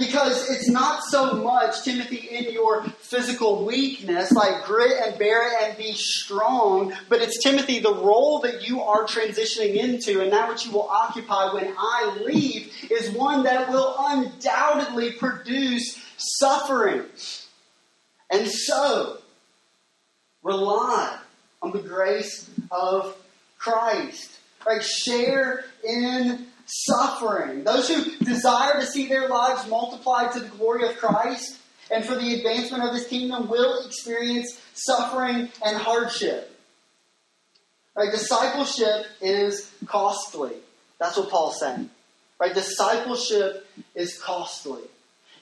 [0.00, 5.68] because it's not so much, Timothy, in your physical weakness, like grit and bear it
[5.68, 10.48] and be strong, but it's Timothy, the role that you are transitioning into and that
[10.48, 17.04] which you will occupy when I leave is one that will undoubtedly produce suffering.
[18.30, 19.18] And so,
[20.42, 21.18] rely
[21.60, 23.16] on the grace of
[23.58, 24.38] Christ.
[24.66, 24.82] Right?
[24.82, 27.64] Share in suffering.
[27.64, 31.58] Those who desire to see their lives multiplied to the glory of Christ
[31.90, 36.56] and for the advancement of his kingdom will experience suffering and hardship.
[37.96, 38.12] Right?
[38.12, 40.52] Discipleship is costly.
[40.98, 41.90] That's what Paul's saying.
[42.38, 42.54] Right?
[42.54, 44.82] Discipleship is costly.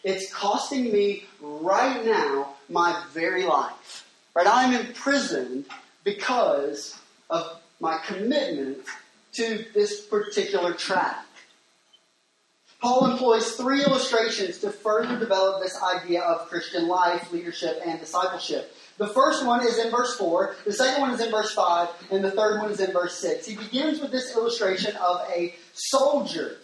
[0.05, 4.09] It's costing me right now my very life.
[4.35, 4.47] Right?
[4.49, 5.67] I'm imprisoned
[6.05, 8.79] because of my commitment
[9.39, 11.25] to this particular track.
[12.81, 18.75] Paul employs three illustrations to further develop this idea of Christian life, leadership, and discipleship.
[18.99, 22.25] The first one is in verse 4, the second one is in verse 5, and
[22.25, 23.47] the third one is in verse 6.
[23.47, 26.59] He begins with this illustration of a soldier.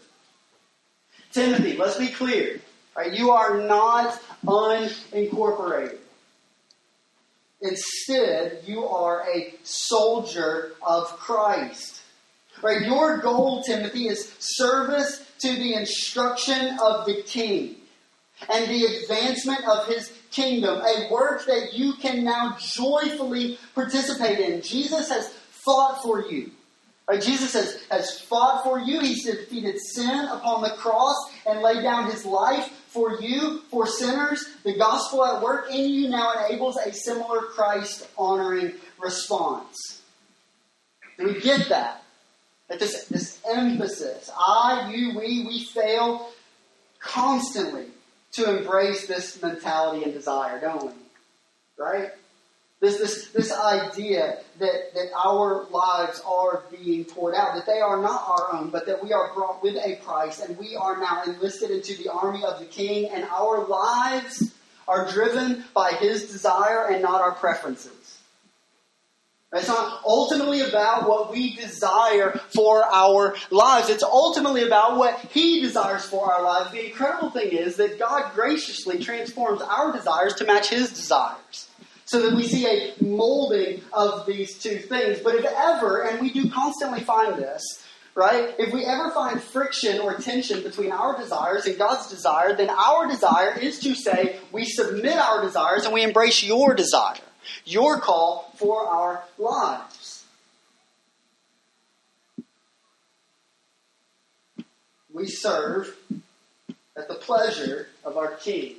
[1.33, 2.61] Timothy, let's be clear.
[2.97, 5.99] Right, you are not unincorporated.
[7.61, 11.94] Instead, you are a soldier of Christ.
[12.63, 12.83] Right?
[12.83, 17.77] Your goal, Timothy, is service to the instruction of the king
[18.53, 24.63] and the advancement of his kingdom, a work that you can now joyfully participate in.
[24.63, 26.51] Jesus has fought for you.
[27.09, 27.21] Right?
[27.21, 29.01] Jesus has, has fought for you.
[29.01, 34.45] He's defeated sin upon the cross and laid down his life for you, for sinners.
[34.65, 40.03] The gospel at work in you now enables a similar Christ honoring response.
[41.19, 42.04] We get that?
[42.69, 46.31] That this, this emphasis, I, you, we, we fail
[46.99, 47.87] constantly
[48.33, 50.93] to embrace this mentality and desire, don't we?
[51.79, 52.11] Right?
[52.81, 58.01] This, this, this idea that, that our lives are being poured out, that they are
[58.01, 61.23] not our own, but that we are brought with a price and we are now
[61.25, 64.53] enlisted into the army of the king, and our lives
[64.87, 68.04] are driven by his desire and not our preferences.
[69.55, 73.89] It's not ultimately about what we desire for our lives.
[73.89, 76.73] It's ultimately about what He desires for our lives.
[76.73, 81.69] The incredible thing is that God graciously transforms our desires to match His desires.
[82.07, 85.21] So that we see a molding of these two things.
[85.21, 87.83] But if ever, and we do constantly find this,
[88.15, 88.55] right?
[88.59, 93.07] If we ever find friction or tension between our desires and God's desire, then our
[93.09, 97.17] desire is to say, we submit our desires and we embrace your desire
[97.65, 100.25] your call for our lives.
[105.13, 105.97] We serve
[106.97, 108.77] at the pleasure of our King.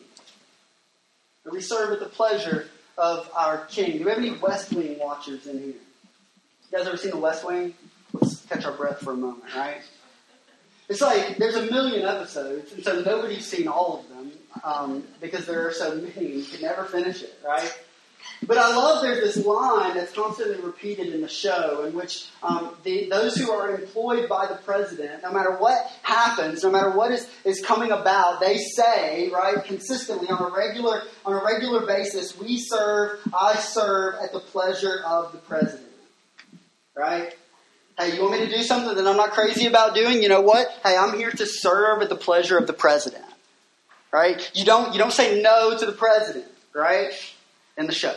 [1.45, 3.99] And we serve at the pleasure of our King.
[3.99, 5.67] Do we have any West Wing watchers in here?
[5.67, 7.73] You guys ever seen the West Wing?
[8.13, 9.82] Let's catch our breath for a moment, right?
[10.88, 14.32] It's like there's a million episodes, and so nobody's seen all of them
[14.63, 16.34] um, because there are so many.
[16.34, 17.75] You can never finish it, right?
[18.45, 22.76] But I love there's this line that's constantly repeated in the show in which um,
[22.84, 27.12] the, those who are employed by the president, no matter what happens, no matter what
[27.12, 32.38] is, is coming about, they say, right, consistently on a regular on a regular basis,
[32.38, 35.82] we serve, I serve at the pleasure of the president.
[36.95, 37.36] Right?
[37.98, 40.21] Hey, you want me to do something that I'm not crazy about doing?
[40.21, 40.67] You know what?
[40.84, 43.24] Hey, I'm here to serve at the pleasure of the president.
[44.12, 44.50] Right?
[44.54, 47.12] You don't you don't say no to the president, right?
[47.78, 48.16] In the show.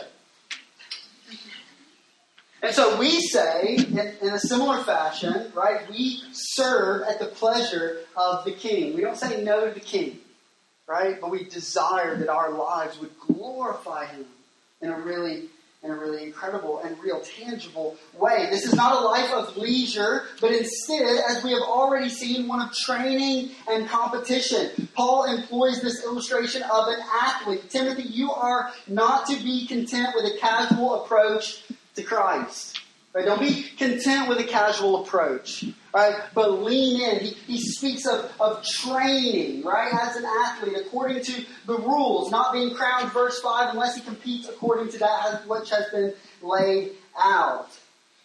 [2.61, 8.43] And so we say, in, a similar fashion, right, we serve at the pleasure of
[8.43, 8.95] the king.
[8.95, 10.19] We don't say no to the king,
[10.87, 11.19] right?
[11.21, 14.25] But we desire that our lives would glorify him
[14.81, 15.49] in a really
[15.81, 18.47] in a really incredible and real tangible way.
[18.51, 22.61] This is not a life of leisure, but instead, as we have already seen, one
[22.61, 24.89] of training and competition.
[24.93, 27.69] Paul employs this illustration of an athlete.
[27.69, 31.63] Timothy, you are not to be content with a casual approach
[31.95, 32.81] to Christ.
[33.13, 33.25] Right?
[33.25, 35.65] Don't be content with a casual approach.
[35.93, 36.15] Right?
[36.35, 37.19] But lean in.
[37.19, 42.53] He, he speaks of, of training, right, as an athlete, according to the rules, not
[42.53, 47.69] being crowned, verse 5, unless he competes according to that which has been laid out.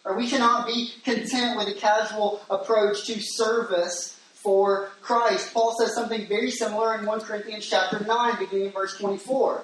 [0.03, 5.51] Or we cannot be content with a casual approach to service for Christ.
[5.51, 9.63] Paul says something very similar in 1 Corinthians chapter 9, beginning in verse 24.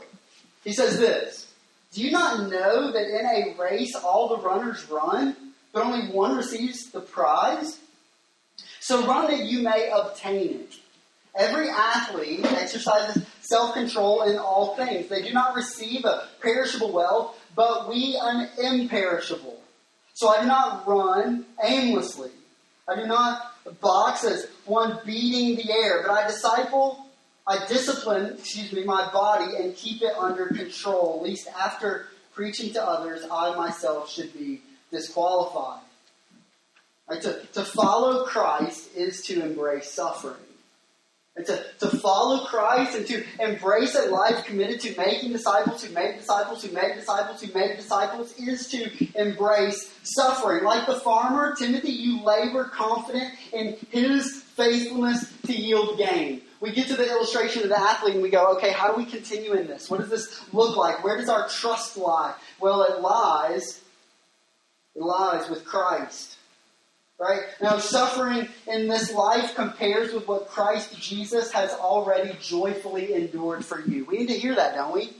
[0.63, 1.47] He says this.
[1.93, 5.35] Do you not know that in a race all the runners run,
[5.71, 7.79] but only one receives the prize?
[8.91, 10.75] So run that you may obtain it.
[11.33, 15.07] Every athlete exercises self control in all things.
[15.07, 19.57] They do not receive a perishable wealth, but we an imperishable.
[20.13, 22.31] So I do not run aimlessly.
[22.85, 27.05] I do not box as one beating the air, but I disciple
[27.47, 32.73] I discipline, excuse me, my body and keep it under control, At least after preaching
[32.73, 35.81] to others, I myself should be disqualified.
[37.09, 40.35] Right, to, to follow Christ is to embrace suffering.
[41.35, 45.93] And to, to follow Christ and to embrace a life committed to making disciples who
[45.93, 50.65] make disciples who make disciples who make disciples is to embrace suffering.
[50.65, 56.87] Like the farmer, Timothy, you labor confident in his faithfulness to yield gain we get
[56.87, 59.67] to the illustration of the athlete and we go, okay, how do we continue in
[59.67, 59.89] this?
[59.89, 61.03] What does this look like?
[61.03, 62.35] Where does our trust lie?
[62.59, 63.81] Well, it lies,
[64.95, 66.37] it lies with Christ.
[67.21, 67.41] Right?
[67.61, 73.79] Now, suffering in this life compares with what Christ Jesus has already joyfully endured for
[73.79, 74.05] you.
[74.05, 75.13] We need to hear that, don't we?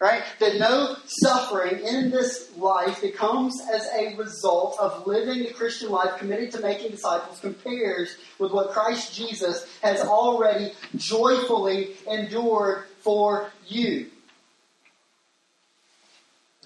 [0.00, 0.22] Right?
[0.40, 5.90] That no suffering in this life that comes as a result of living the Christian
[5.90, 13.50] life committed to making disciples compares with what Christ Jesus has already joyfully endured for
[13.68, 14.06] you.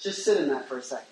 [0.01, 1.07] Just sit in that for a second.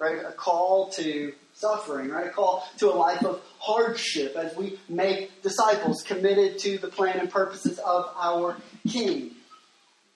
[0.00, 0.24] Right?
[0.26, 2.26] A call to suffering, right?
[2.26, 7.18] A call to a life of hardship as we make disciples committed to the plan
[7.20, 8.56] and purposes of our
[8.88, 9.32] King.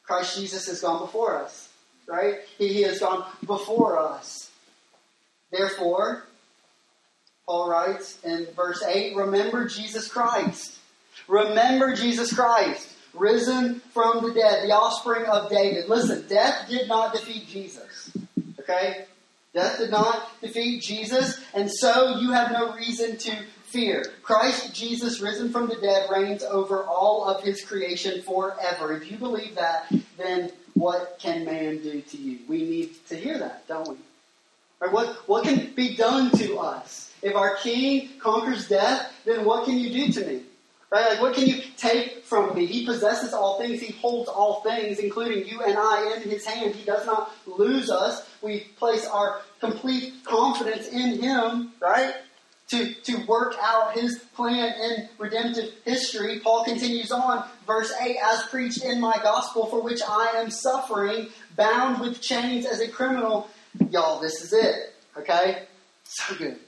[0.02, 1.68] Christ Jesus has gone before us,
[2.06, 2.36] right?
[2.58, 4.50] He, he has gone before us.
[5.52, 6.24] Therefore,
[7.46, 10.78] Paul writes in verse 8 Remember Jesus Christ.
[11.28, 15.88] Remember Jesus Christ, risen from the dead, the offspring of David.
[15.88, 18.16] Listen, death did not defeat Jesus.
[18.60, 19.06] Okay?
[19.54, 23.36] Death did not defeat Jesus, and so you have no reason to
[23.66, 24.04] fear.
[24.22, 28.96] Christ Jesus, risen from the dead, reigns over all of his creation forever.
[28.96, 32.40] If you believe that, then what can man do to you?
[32.48, 33.96] We need to hear that, don't we?
[34.80, 37.12] Or what, what can be done to us?
[37.22, 40.42] If our king conquers death, then what can you do to me?
[40.90, 41.10] Right?
[41.10, 42.66] Like, what can you take from me?
[42.66, 43.80] He possesses all things.
[43.80, 46.74] He holds all things, including you and I, in his hand.
[46.74, 48.28] He does not lose us.
[48.44, 52.14] We place our complete confidence in him, right?
[52.68, 56.40] To, to work out his plan in redemptive history.
[56.40, 61.28] Paul continues on, verse 8, as preached in my gospel, for which I am suffering,
[61.56, 63.48] bound with chains as a criminal.
[63.90, 64.94] Y'all, this is it.
[65.16, 65.62] Okay?
[66.04, 66.58] So good.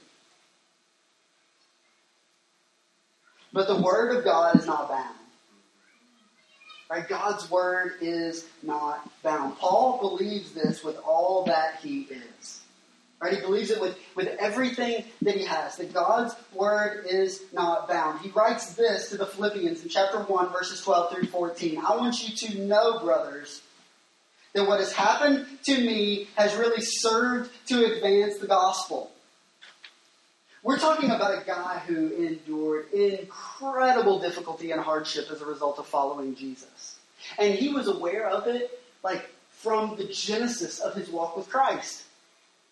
[3.53, 5.16] But the Word of God is not bound.
[6.89, 7.07] Right?
[7.07, 9.57] God's Word is not bound.
[9.57, 12.61] Paul believes this with all that he is.
[13.19, 13.33] Right?
[13.33, 18.21] He believes it with, with everything that he has, that God's Word is not bound.
[18.21, 21.79] He writes this to the Philippians in chapter 1, verses 12 through 14.
[21.79, 23.61] I want you to know, brothers,
[24.53, 29.11] that what has happened to me has really served to advance the gospel.
[30.67, 35.87] We're talking about a guy who endured incredible difficulty and hardship as a result of
[35.87, 36.99] following Jesus.
[37.39, 42.03] And he was aware of it, like, from the genesis of his walk with Christ.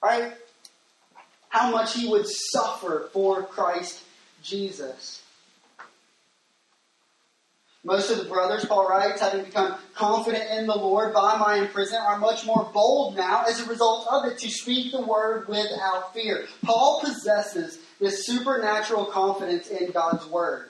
[0.03, 0.33] Right?
[1.47, 4.03] How much he would suffer for Christ
[4.43, 5.23] Jesus.
[7.85, 12.03] Most of the brothers, Paul writes, having become confident in the Lord by my imprisonment,
[12.03, 16.11] are much more bold now as a result of it to speak the word without
[16.11, 16.47] fear.
[16.63, 20.69] Paul possesses this supernatural confidence in God's word.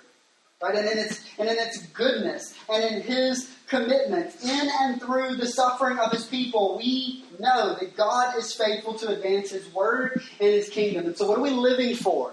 [0.62, 0.76] Right?
[0.76, 5.48] And in its and in its goodness and in his commitment in and through the
[5.48, 10.50] suffering of his people, we know that God is faithful to advance his word and
[10.50, 11.06] his kingdom.
[11.08, 12.32] And so what are we living for?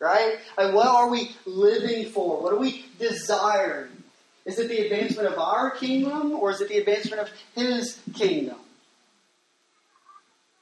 [0.00, 0.38] Right?
[0.58, 2.42] Like what are we living for?
[2.42, 3.90] What are we desiring?
[4.44, 8.56] Is it the advancement of our kingdom or is it the advancement of his kingdom?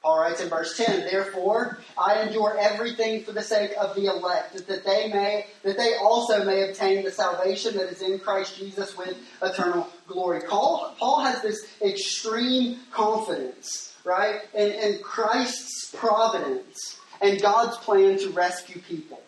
[0.01, 4.67] Paul writes in verse 10, Therefore I endure everything for the sake of the elect,
[4.67, 8.97] that they may that they also may obtain the salvation that is in Christ Jesus
[8.97, 10.41] with eternal glory.
[10.47, 18.29] Paul, Paul has this extreme confidence, right, in, in Christ's providence and God's plan to
[18.29, 19.21] rescue people.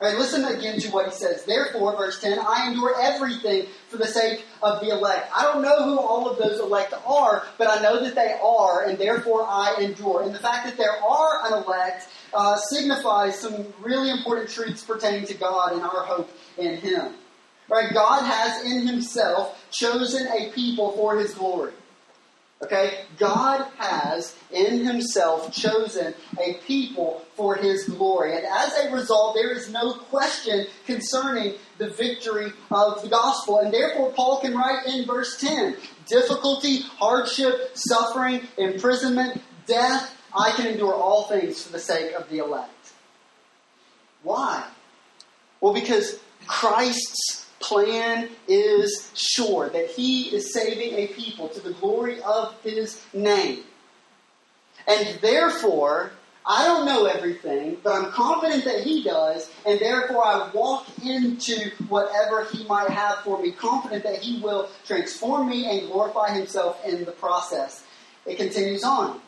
[0.00, 1.44] All right, listen again to what he says.
[1.44, 5.28] Therefore, verse 10, I endure everything for the sake of the elect.
[5.36, 8.84] I don't know who all of those elect are, but I know that they are,
[8.84, 10.22] and therefore I endure.
[10.22, 15.26] And the fact that there are an elect uh, signifies some really important truths pertaining
[15.26, 17.14] to God and our hope in Him.
[17.68, 17.92] Right?
[17.92, 21.72] God has in Himself chosen a people for His glory.
[22.62, 23.04] Okay?
[23.18, 28.36] God has in himself chosen a people for his glory.
[28.36, 33.60] And as a result, there is no question concerning the victory of the gospel.
[33.60, 35.76] And therefore, Paul can write in verse 10
[36.08, 42.38] difficulty, hardship, suffering, imprisonment, death, I can endure all things for the sake of the
[42.38, 42.92] elect.
[44.22, 44.66] Why?
[45.60, 52.22] Well, because Christ's plan is sure that he is saving a people to the glory
[52.22, 53.64] of his name.
[54.86, 56.12] And therefore,
[56.46, 61.70] I don't know everything, but I'm confident that he does, and therefore I walk into
[61.88, 66.82] whatever he might have for me, confident that he will transform me and glorify himself
[66.86, 67.84] in the process.
[68.24, 69.20] It continues on.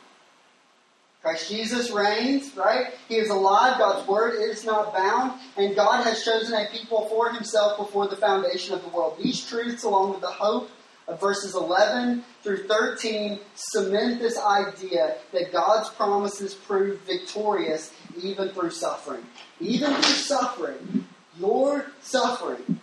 [1.21, 2.93] Christ Jesus reigns, right?
[3.07, 3.77] He is alive.
[3.77, 5.39] God's word is not bound.
[5.55, 9.17] And God has chosen a people for himself before the foundation of the world.
[9.21, 10.71] These truths, along with the hope
[11.07, 18.71] of verses 11 through 13, cement this idea that God's promises prove victorious even through
[18.71, 19.23] suffering.
[19.59, 21.07] Even through suffering,
[21.37, 22.79] your suffering,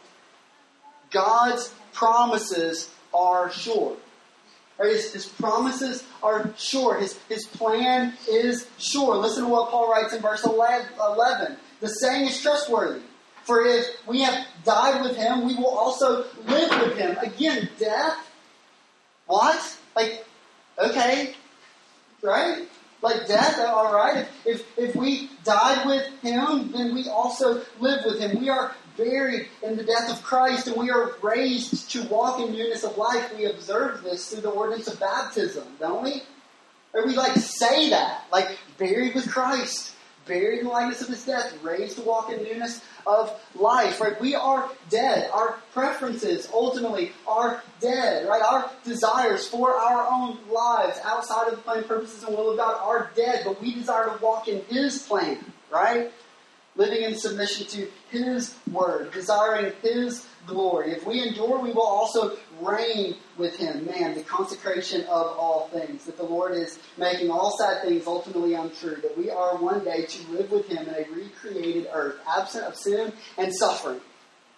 [1.11, 3.97] God's promises are sure.
[4.79, 4.91] Right?
[4.91, 6.99] His, his promises are sure.
[6.99, 9.17] His, his plan is sure.
[9.17, 11.57] Listen to what Paul writes in verse 11.
[11.81, 13.01] The saying is trustworthy.
[13.43, 17.17] For if we have died with him, we will also live with him.
[17.19, 18.17] Again, death.
[19.27, 19.79] What?
[19.97, 20.27] Like,
[20.79, 21.35] okay.
[22.23, 22.69] Right?
[23.01, 24.27] Like death, all right.
[24.45, 28.41] If, if, if we died with him, then we also live with him.
[28.41, 32.53] We are buried in the death of Christ and we are raised to walk in
[32.53, 33.35] newness of life.
[33.35, 36.23] We observe this through the ordinance of baptism, don't we?
[36.93, 39.95] Or we like say that, like buried with Christ,
[40.27, 44.21] buried in the likeness of his death, raised to walk in newness of life, right?
[44.21, 45.31] We are dead.
[45.33, 48.43] Our preferences ultimately are dead, right?
[48.43, 52.77] Our desires for our own lives outside of the plan, purposes, and will of God
[52.83, 55.39] are dead, but we desire to walk in his plan,
[55.71, 56.13] right?
[56.79, 60.93] Living in submission to His word, desiring His glory.
[60.93, 63.85] If we endure, we will also reign with Him.
[63.85, 66.07] Man, the consecration of all things.
[66.07, 68.97] That the Lord is making all sad things ultimately untrue.
[69.03, 72.77] That we are one day to live with Him in a recreated earth, absent of
[72.77, 74.01] sin and suffering.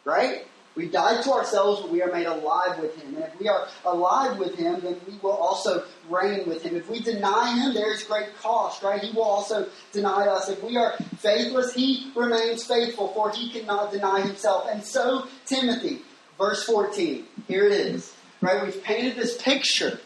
[0.05, 0.47] Right?
[0.77, 3.17] We died to ourselves, but we are made alive with Him.
[3.17, 6.77] And if we are alive with Him, then we will also reign with Him.
[6.77, 9.01] If we deny Him, there is great cost, right?
[9.01, 10.49] He will also deny us.
[10.49, 14.69] If we are faithless, He remains faithful, for He cannot deny Himself.
[14.71, 16.03] And so, Timothy,
[16.39, 18.63] verse 14, here it is, right?
[18.65, 20.01] We've painted this picture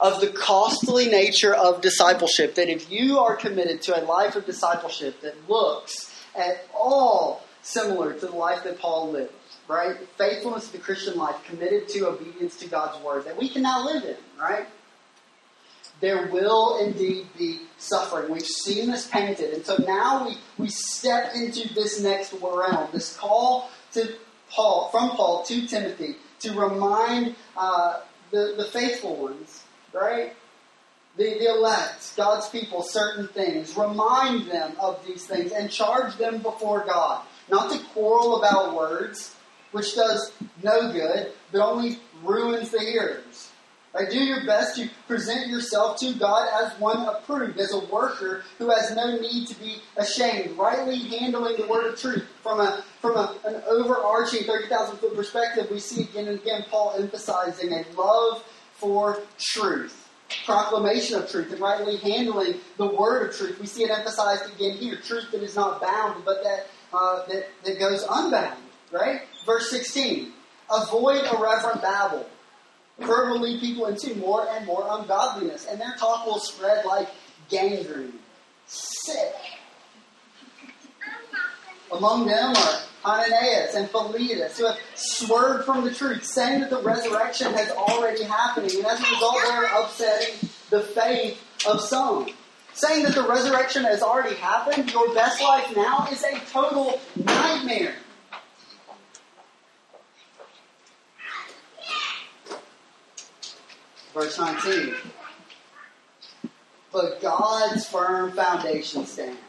[0.00, 2.54] of the costly nature of discipleship.
[2.56, 8.12] That if you are committed to a life of discipleship that looks at all similar
[8.12, 9.32] to the life that Paul lived,
[9.68, 9.96] right?
[10.18, 13.84] Faithfulness to the Christian life, committed to obedience to God's word that we can now
[13.84, 14.66] live in, right?
[16.00, 18.30] There will indeed be suffering.
[18.30, 19.54] We've seen this painted.
[19.54, 24.14] And so now we, we step into this next realm, this call to
[24.50, 28.00] Paul, from Paul to Timothy, to remind uh,
[28.30, 29.62] the, the faithful ones,
[29.92, 30.34] right?
[31.16, 33.76] The, the elect, God's people, certain things.
[33.76, 37.24] Remind them of these things and charge them before God.
[37.48, 39.33] Not to quarrel about words,
[39.74, 43.50] which does no good, but only ruins the hearers.
[43.92, 44.10] Right?
[44.10, 48.70] Do your best to present yourself to God as one approved, as a worker who
[48.70, 52.26] has no need to be ashamed, rightly handling the word of truth.
[52.42, 56.94] From a from a, an overarching 30,000 foot perspective, we see again and again Paul
[56.98, 60.08] emphasizing a love for truth,
[60.44, 63.60] proclamation of truth, and rightly handling the word of truth.
[63.60, 67.46] We see it emphasized again here truth that is not bound, but that uh, that,
[67.64, 68.58] that goes unbound,
[68.94, 69.22] right?
[69.44, 70.32] Verse 16
[70.70, 72.26] Avoid irreverent babble,
[73.04, 76.86] for it will lead people into more and more ungodliness, and their talk will spread
[76.86, 77.08] like
[77.50, 78.14] gangrene.
[78.66, 79.34] Sick.
[81.92, 86.80] Among them are Hymenaeus and Philetus, who have swerved from the truth, saying that the
[86.80, 91.38] resurrection has already happened, and as a result, they're upsetting the faith
[91.68, 92.26] of some
[92.74, 97.94] saying that the resurrection has already happened, your best life now is a total nightmare.
[104.14, 104.94] Verse 19.
[106.92, 109.40] But God's firm foundation stands.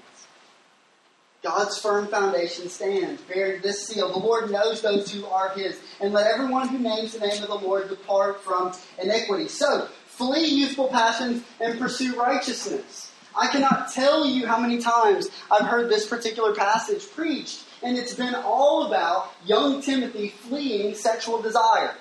[1.44, 3.22] God's firm foundation stands.
[3.22, 4.12] Bear this seal.
[4.12, 5.80] The Lord knows those who are His.
[6.02, 9.48] And let everyone who names the name of the Lord depart from iniquity.
[9.48, 13.12] So, flee youthful passions and pursue righteousness.
[13.38, 18.16] I cannot tell you how many times I've heard this particular passage preached, and it's
[18.16, 21.94] been all about young Timothy fleeing sexual desire.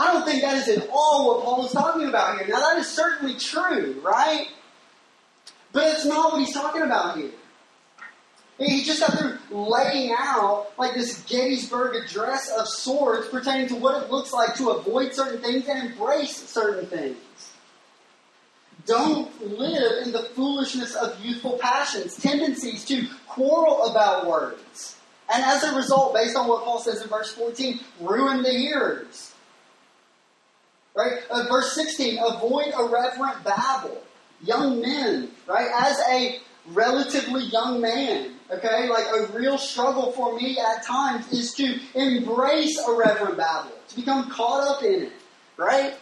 [0.00, 2.48] I don't think that is at all what Paul is talking about here.
[2.48, 4.48] Now, that is certainly true, right?
[5.72, 7.32] But it's not what he's talking about here.
[8.58, 14.02] He just got through laying out like this Gettysburg address of sorts pertaining to what
[14.02, 17.18] it looks like to avoid certain things and embrace certain things.
[18.86, 24.96] Don't live in the foolishness of youthful passions, tendencies to quarrel about words.
[25.32, 29.29] And as a result, based on what Paul says in verse 14, ruin the hearers.
[30.94, 31.12] Right?
[31.30, 34.02] Uh, verse 16, avoid irreverent babble.
[34.42, 35.68] Young men, right?
[35.72, 41.52] As a relatively young man, okay, like a real struggle for me at times is
[41.54, 45.12] to embrace irreverent babble, to become caught up in it,
[45.56, 45.94] right?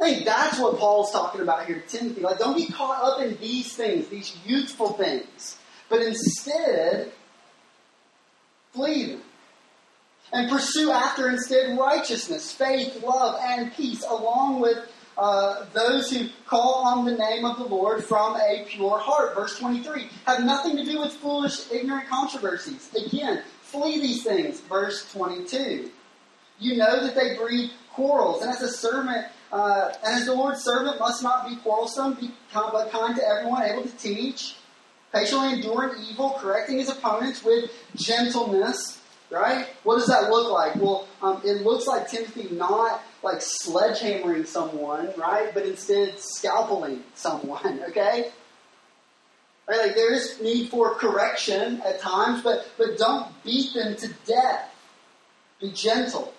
[0.00, 2.20] I think that's what Paul's talking about here Timothy.
[2.20, 5.58] Like, don't be caught up in these things, these youthful things,
[5.88, 7.10] but instead,
[8.72, 9.22] flee them.
[10.32, 14.78] And pursue after instead righteousness, faith, love, and peace, along with
[15.16, 19.34] uh, those who call on the name of the Lord from a pure heart.
[19.34, 22.90] Verse 23 have nothing to do with foolish, ignorant controversies.
[22.94, 24.60] Again, flee these things.
[24.60, 25.90] Verse 22.
[26.60, 30.62] You know that they breed quarrels, and as a servant uh, and as the Lord's
[30.62, 34.56] servant must not be quarrelsome, be kind, but kind to everyone, able to teach,
[35.12, 38.97] patiently enduring evil, correcting his opponents with gentleness.
[39.30, 39.66] Right?
[39.82, 40.76] What does that look like?
[40.76, 45.52] Well, um, it looks like Timothy not like sledgehammering someone, right?
[45.52, 47.80] But instead scalpeling someone.
[47.88, 48.30] Okay?
[49.68, 49.78] Right?
[49.80, 54.74] Like there is need for correction at times, but but don't beat them to death.
[55.60, 56.32] Be gentle.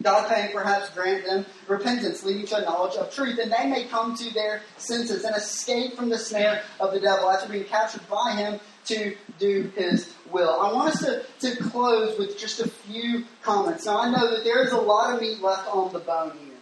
[0.00, 3.84] God may perhaps grant them repentance, leading to a knowledge of truth, and they may
[3.84, 8.08] come to their senses and escape from the snare of the devil after being captured
[8.08, 10.60] by him to do his will.
[10.60, 13.86] I want us to, to close with just a few comments.
[13.86, 16.54] Now, I know that there is a lot of meat left on the bone here.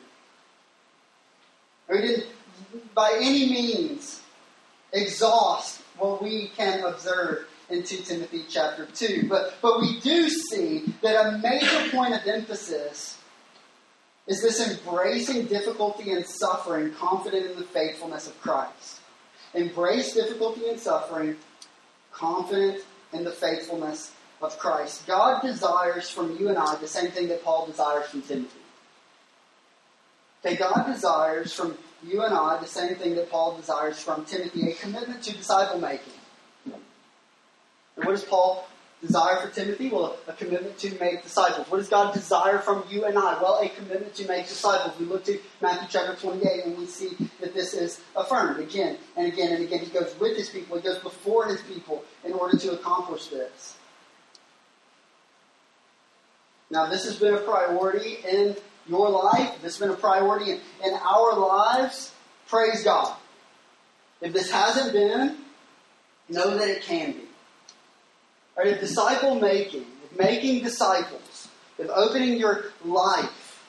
[1.88, 2.26] We didn't,
[2.94, 4.22] by any means,
[4.92, 9.26] exhaust what we can observe in 2 Timothy chapter 2.
[9.28, 13.18] But, but we do see that a major point of emphasis
[14.26, 19.00] is this embracing difficulty and suffering, confident in the faithfulness of Christ.
[19.54, 21.36] Embrace difficulty and suffering,
[22.16, 24.12] confident in the faithfulness
[24.42, 25.06] of Christ.
[25.06, 28.60] God desires from you and I the same thing that Paul desires from Timothy.
[30.44, 34.70] Okay, God desires from you and I the same thing that Paul desires from Timothy
[34.70, 36.12] a commitment to disciple making.
[36.64, 38.68] And what does Paul
[39.00, 39.90] desire for Timothy?
[39.90, 41.68] Well, a commitment to make disciples.
[41.68, 43.40] What does God desire from you and I?
[43.40, 44.98] Well, a commitment to make disciples.
[44.98, 49.30] We look to Matthew chapter 28 and we see that this is affirmed again and
[49.32, 49.80] again and again.
[49.80, 53.76] He goes with his people, he goes before his people in order to accomplish this.
[56.70, 58.56] Now, this has been a priority in
[58.88, 59.54] your life.
[59.62, 62.12] This has been a priority in, in our lives.
[62.48, 63.16] Praise God.
[64.20, 65.36] If this hasn't been,
[66.28, 67.25] know that it can be.
[68.56, 68.68] Right?
[68.68, 69.86] If disciple making,
[70.18, 71.48] making disciples,
[71.78, 73.62] if opening your life,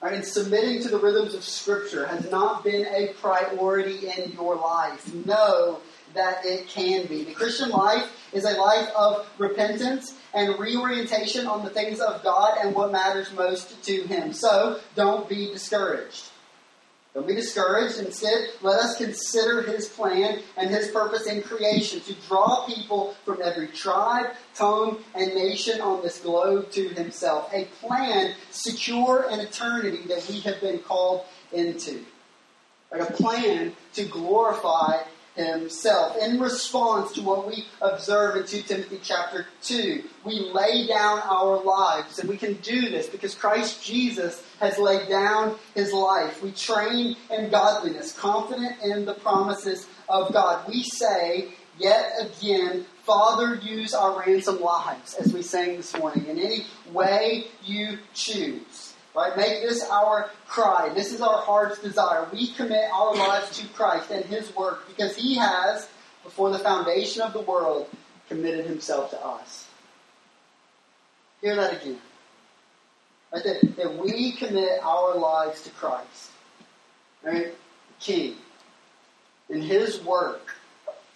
[0.00, 4.56] right, and submitting to the rhythms of Scripture has not been a priority in your
[4.56, 5.80] life, know
[6.14, 7.24] that it can be.
[7.24, 12.56] The Christian life is a life of repentance and reorientation on the things of God
[12.62, 14.32] and what matters most to Him.
[14.32, 16.30] So don't be discouraged.
[17.16, 17.98] Don't be discouraged.
[17.98, 23.38] Instead, let us consider His plan and His purpose in creation to draw people from
[23.42, 27.50] every tribe, tongue, and nation on this globe to Himself.
[27.54, 32.04] A plan secure in eternity that we have been called into.
[32.92, 35.00] a plan to glorify
[35.36, 36.16] himself.
[36.16, 41.62] In response to what we observe in 2 Timothy chapter 2, we lay down our
[41.62, 42.18] lives.
[42.18, 46.42] And we can do this because Christ Jesus has laid down his life.
[46.42, 50.66] We train in godliness, confident in the promises of God.
[50.68, 56.38] We say, yet again, Father, use our ransom lives, as we sang this morning, in
[56.38, 58.85] any way you choose.
[59.16, 59.34] Right?
[59.34, 60.90] Make this our cry.
[60.94, 62.28] This is our heart's desire.
[62.30, 65.88] We commit our lives to Christ and His work because He has,
[66.22, 67.88] before the foundation of the world,
[68.28, 69.68] committed Himself to us.
[71.40, 71.98] Hear that again.
[73.32, 73.42] Right?
[73.42, 76.30] That, that we commit our lives to Christ.
[77.22, 77.54] Right?
[77.98, 78.34] King.
[79.48, 80.56] In His work.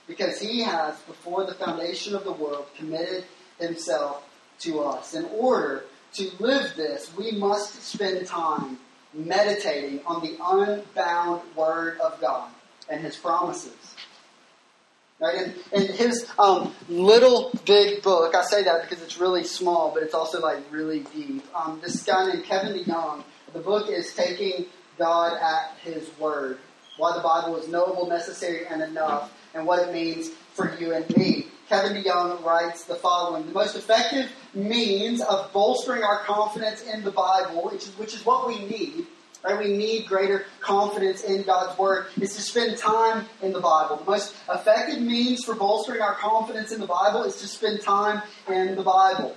[0.06, 3.24] Because He has, before the foundation of the world, committed
[3.58, 4.24] Himself
[4.60, 5.84] to us in order
[6.14, 8.78] to live this, we must spend time
[9.12, 12.50] meditating on the unbound Word of God
[12.88, 13.94] and His promises.
[15.20, 15.54] Right?
[15.72, 20.14] In his um, little big book, I say that because it's really small, but it's
[20.14, 21.44] also like really deep.
[21.54, 24.64] Um, this guy named Kevin DeYoung, the book is Taking
[24.96, 26.58] God at His Word.
[26.96, 31.08] Why the Bible is knowable, necessary, and enough, and what it means for you and
[31.16, 31.46] me.
[31.68, 37.12] Kevin DeYoung writes the following The most effective means of bolstering our confidence in the
[37.12, 39.06] Bible, which is, which is what we need,
[39.44, 39.56] right?
[39.56, 43.98] We need greater confidence in God's Word, is to spend time in the Bible.
[43.98, 48.22] The most effective means for bolstering our confidence in the Bible is to spend time
[48.48, 49.36] in the Bible.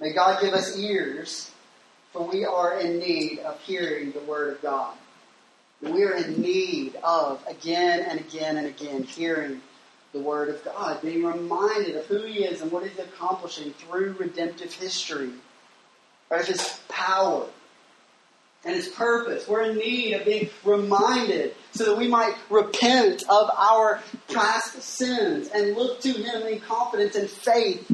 [0.00, 1.52] May God give us ears,
[2.12, 4.94] for we are in need of hearing the Word of God.
[5.80, 9.60] We are in need of, again and again and again, hearing
[10.12, 14.16] the Word of God, being reminded of who He is and what He's accomplishing through
[14.18, 15.30] redemptive history?
[16.30, 17.46] Of His power
[18.64, 19.46] and His purpose.
[19.48, 24.00] We're in need of being reminded so that we might repent of our
[24.32, 27.90] past sins and look to Him in confidence and faith.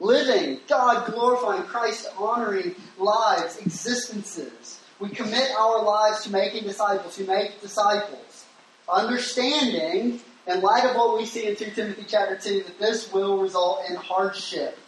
[0.00, 4.80] Living, God glorifying, Christ honoring lives, existences.
[4.98, 8.44] We commit our lives to making disciples who make disciples.
[8.88, 13.38] Understanding in light of what we see in 2 Timothy chapter 2, that this will
[13.38, 14.78] result in hardship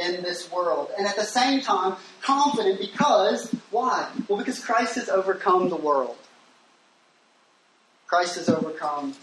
[0.00, 0.90] in this world.
[0.96, 4.08] And at the same time, confident because, why?
[4.28, 6.16] Well, because Christ has overcome the world.
[8.06, 9.14] Christ has overcome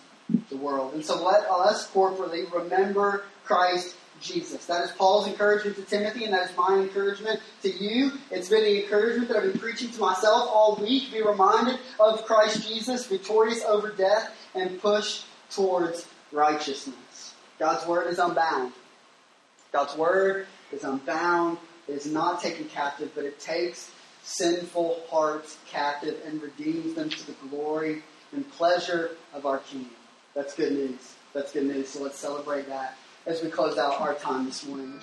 [0.49, 0.93] the world.
[0.93, 4.65] And so let us corporately remember Christ Jesus.
[4.65, 8.13] That is Paul's encouragement to Timothy, and that is my encouragement to you.
[8.31, 11.11] It's been the encouragement that I've been preaching to myself all week.
[11.11, 17.33] Be reminded of Christ Jesus, victorious over death, and push towards righteousness.
[17.59, 18.73] God's word is unbound.
[19.71, 23.91] God's word is unbound is not taken captive, but it takes
[24.23, 29.87] sinful hearts captive and redeems them to the glory and pleasure of our King.
[30.33, 31.15] That's good news.
[31.33, 31.89] That's good news.
[31.89, 34.99] So let's celebrate that as we close out our time this morning.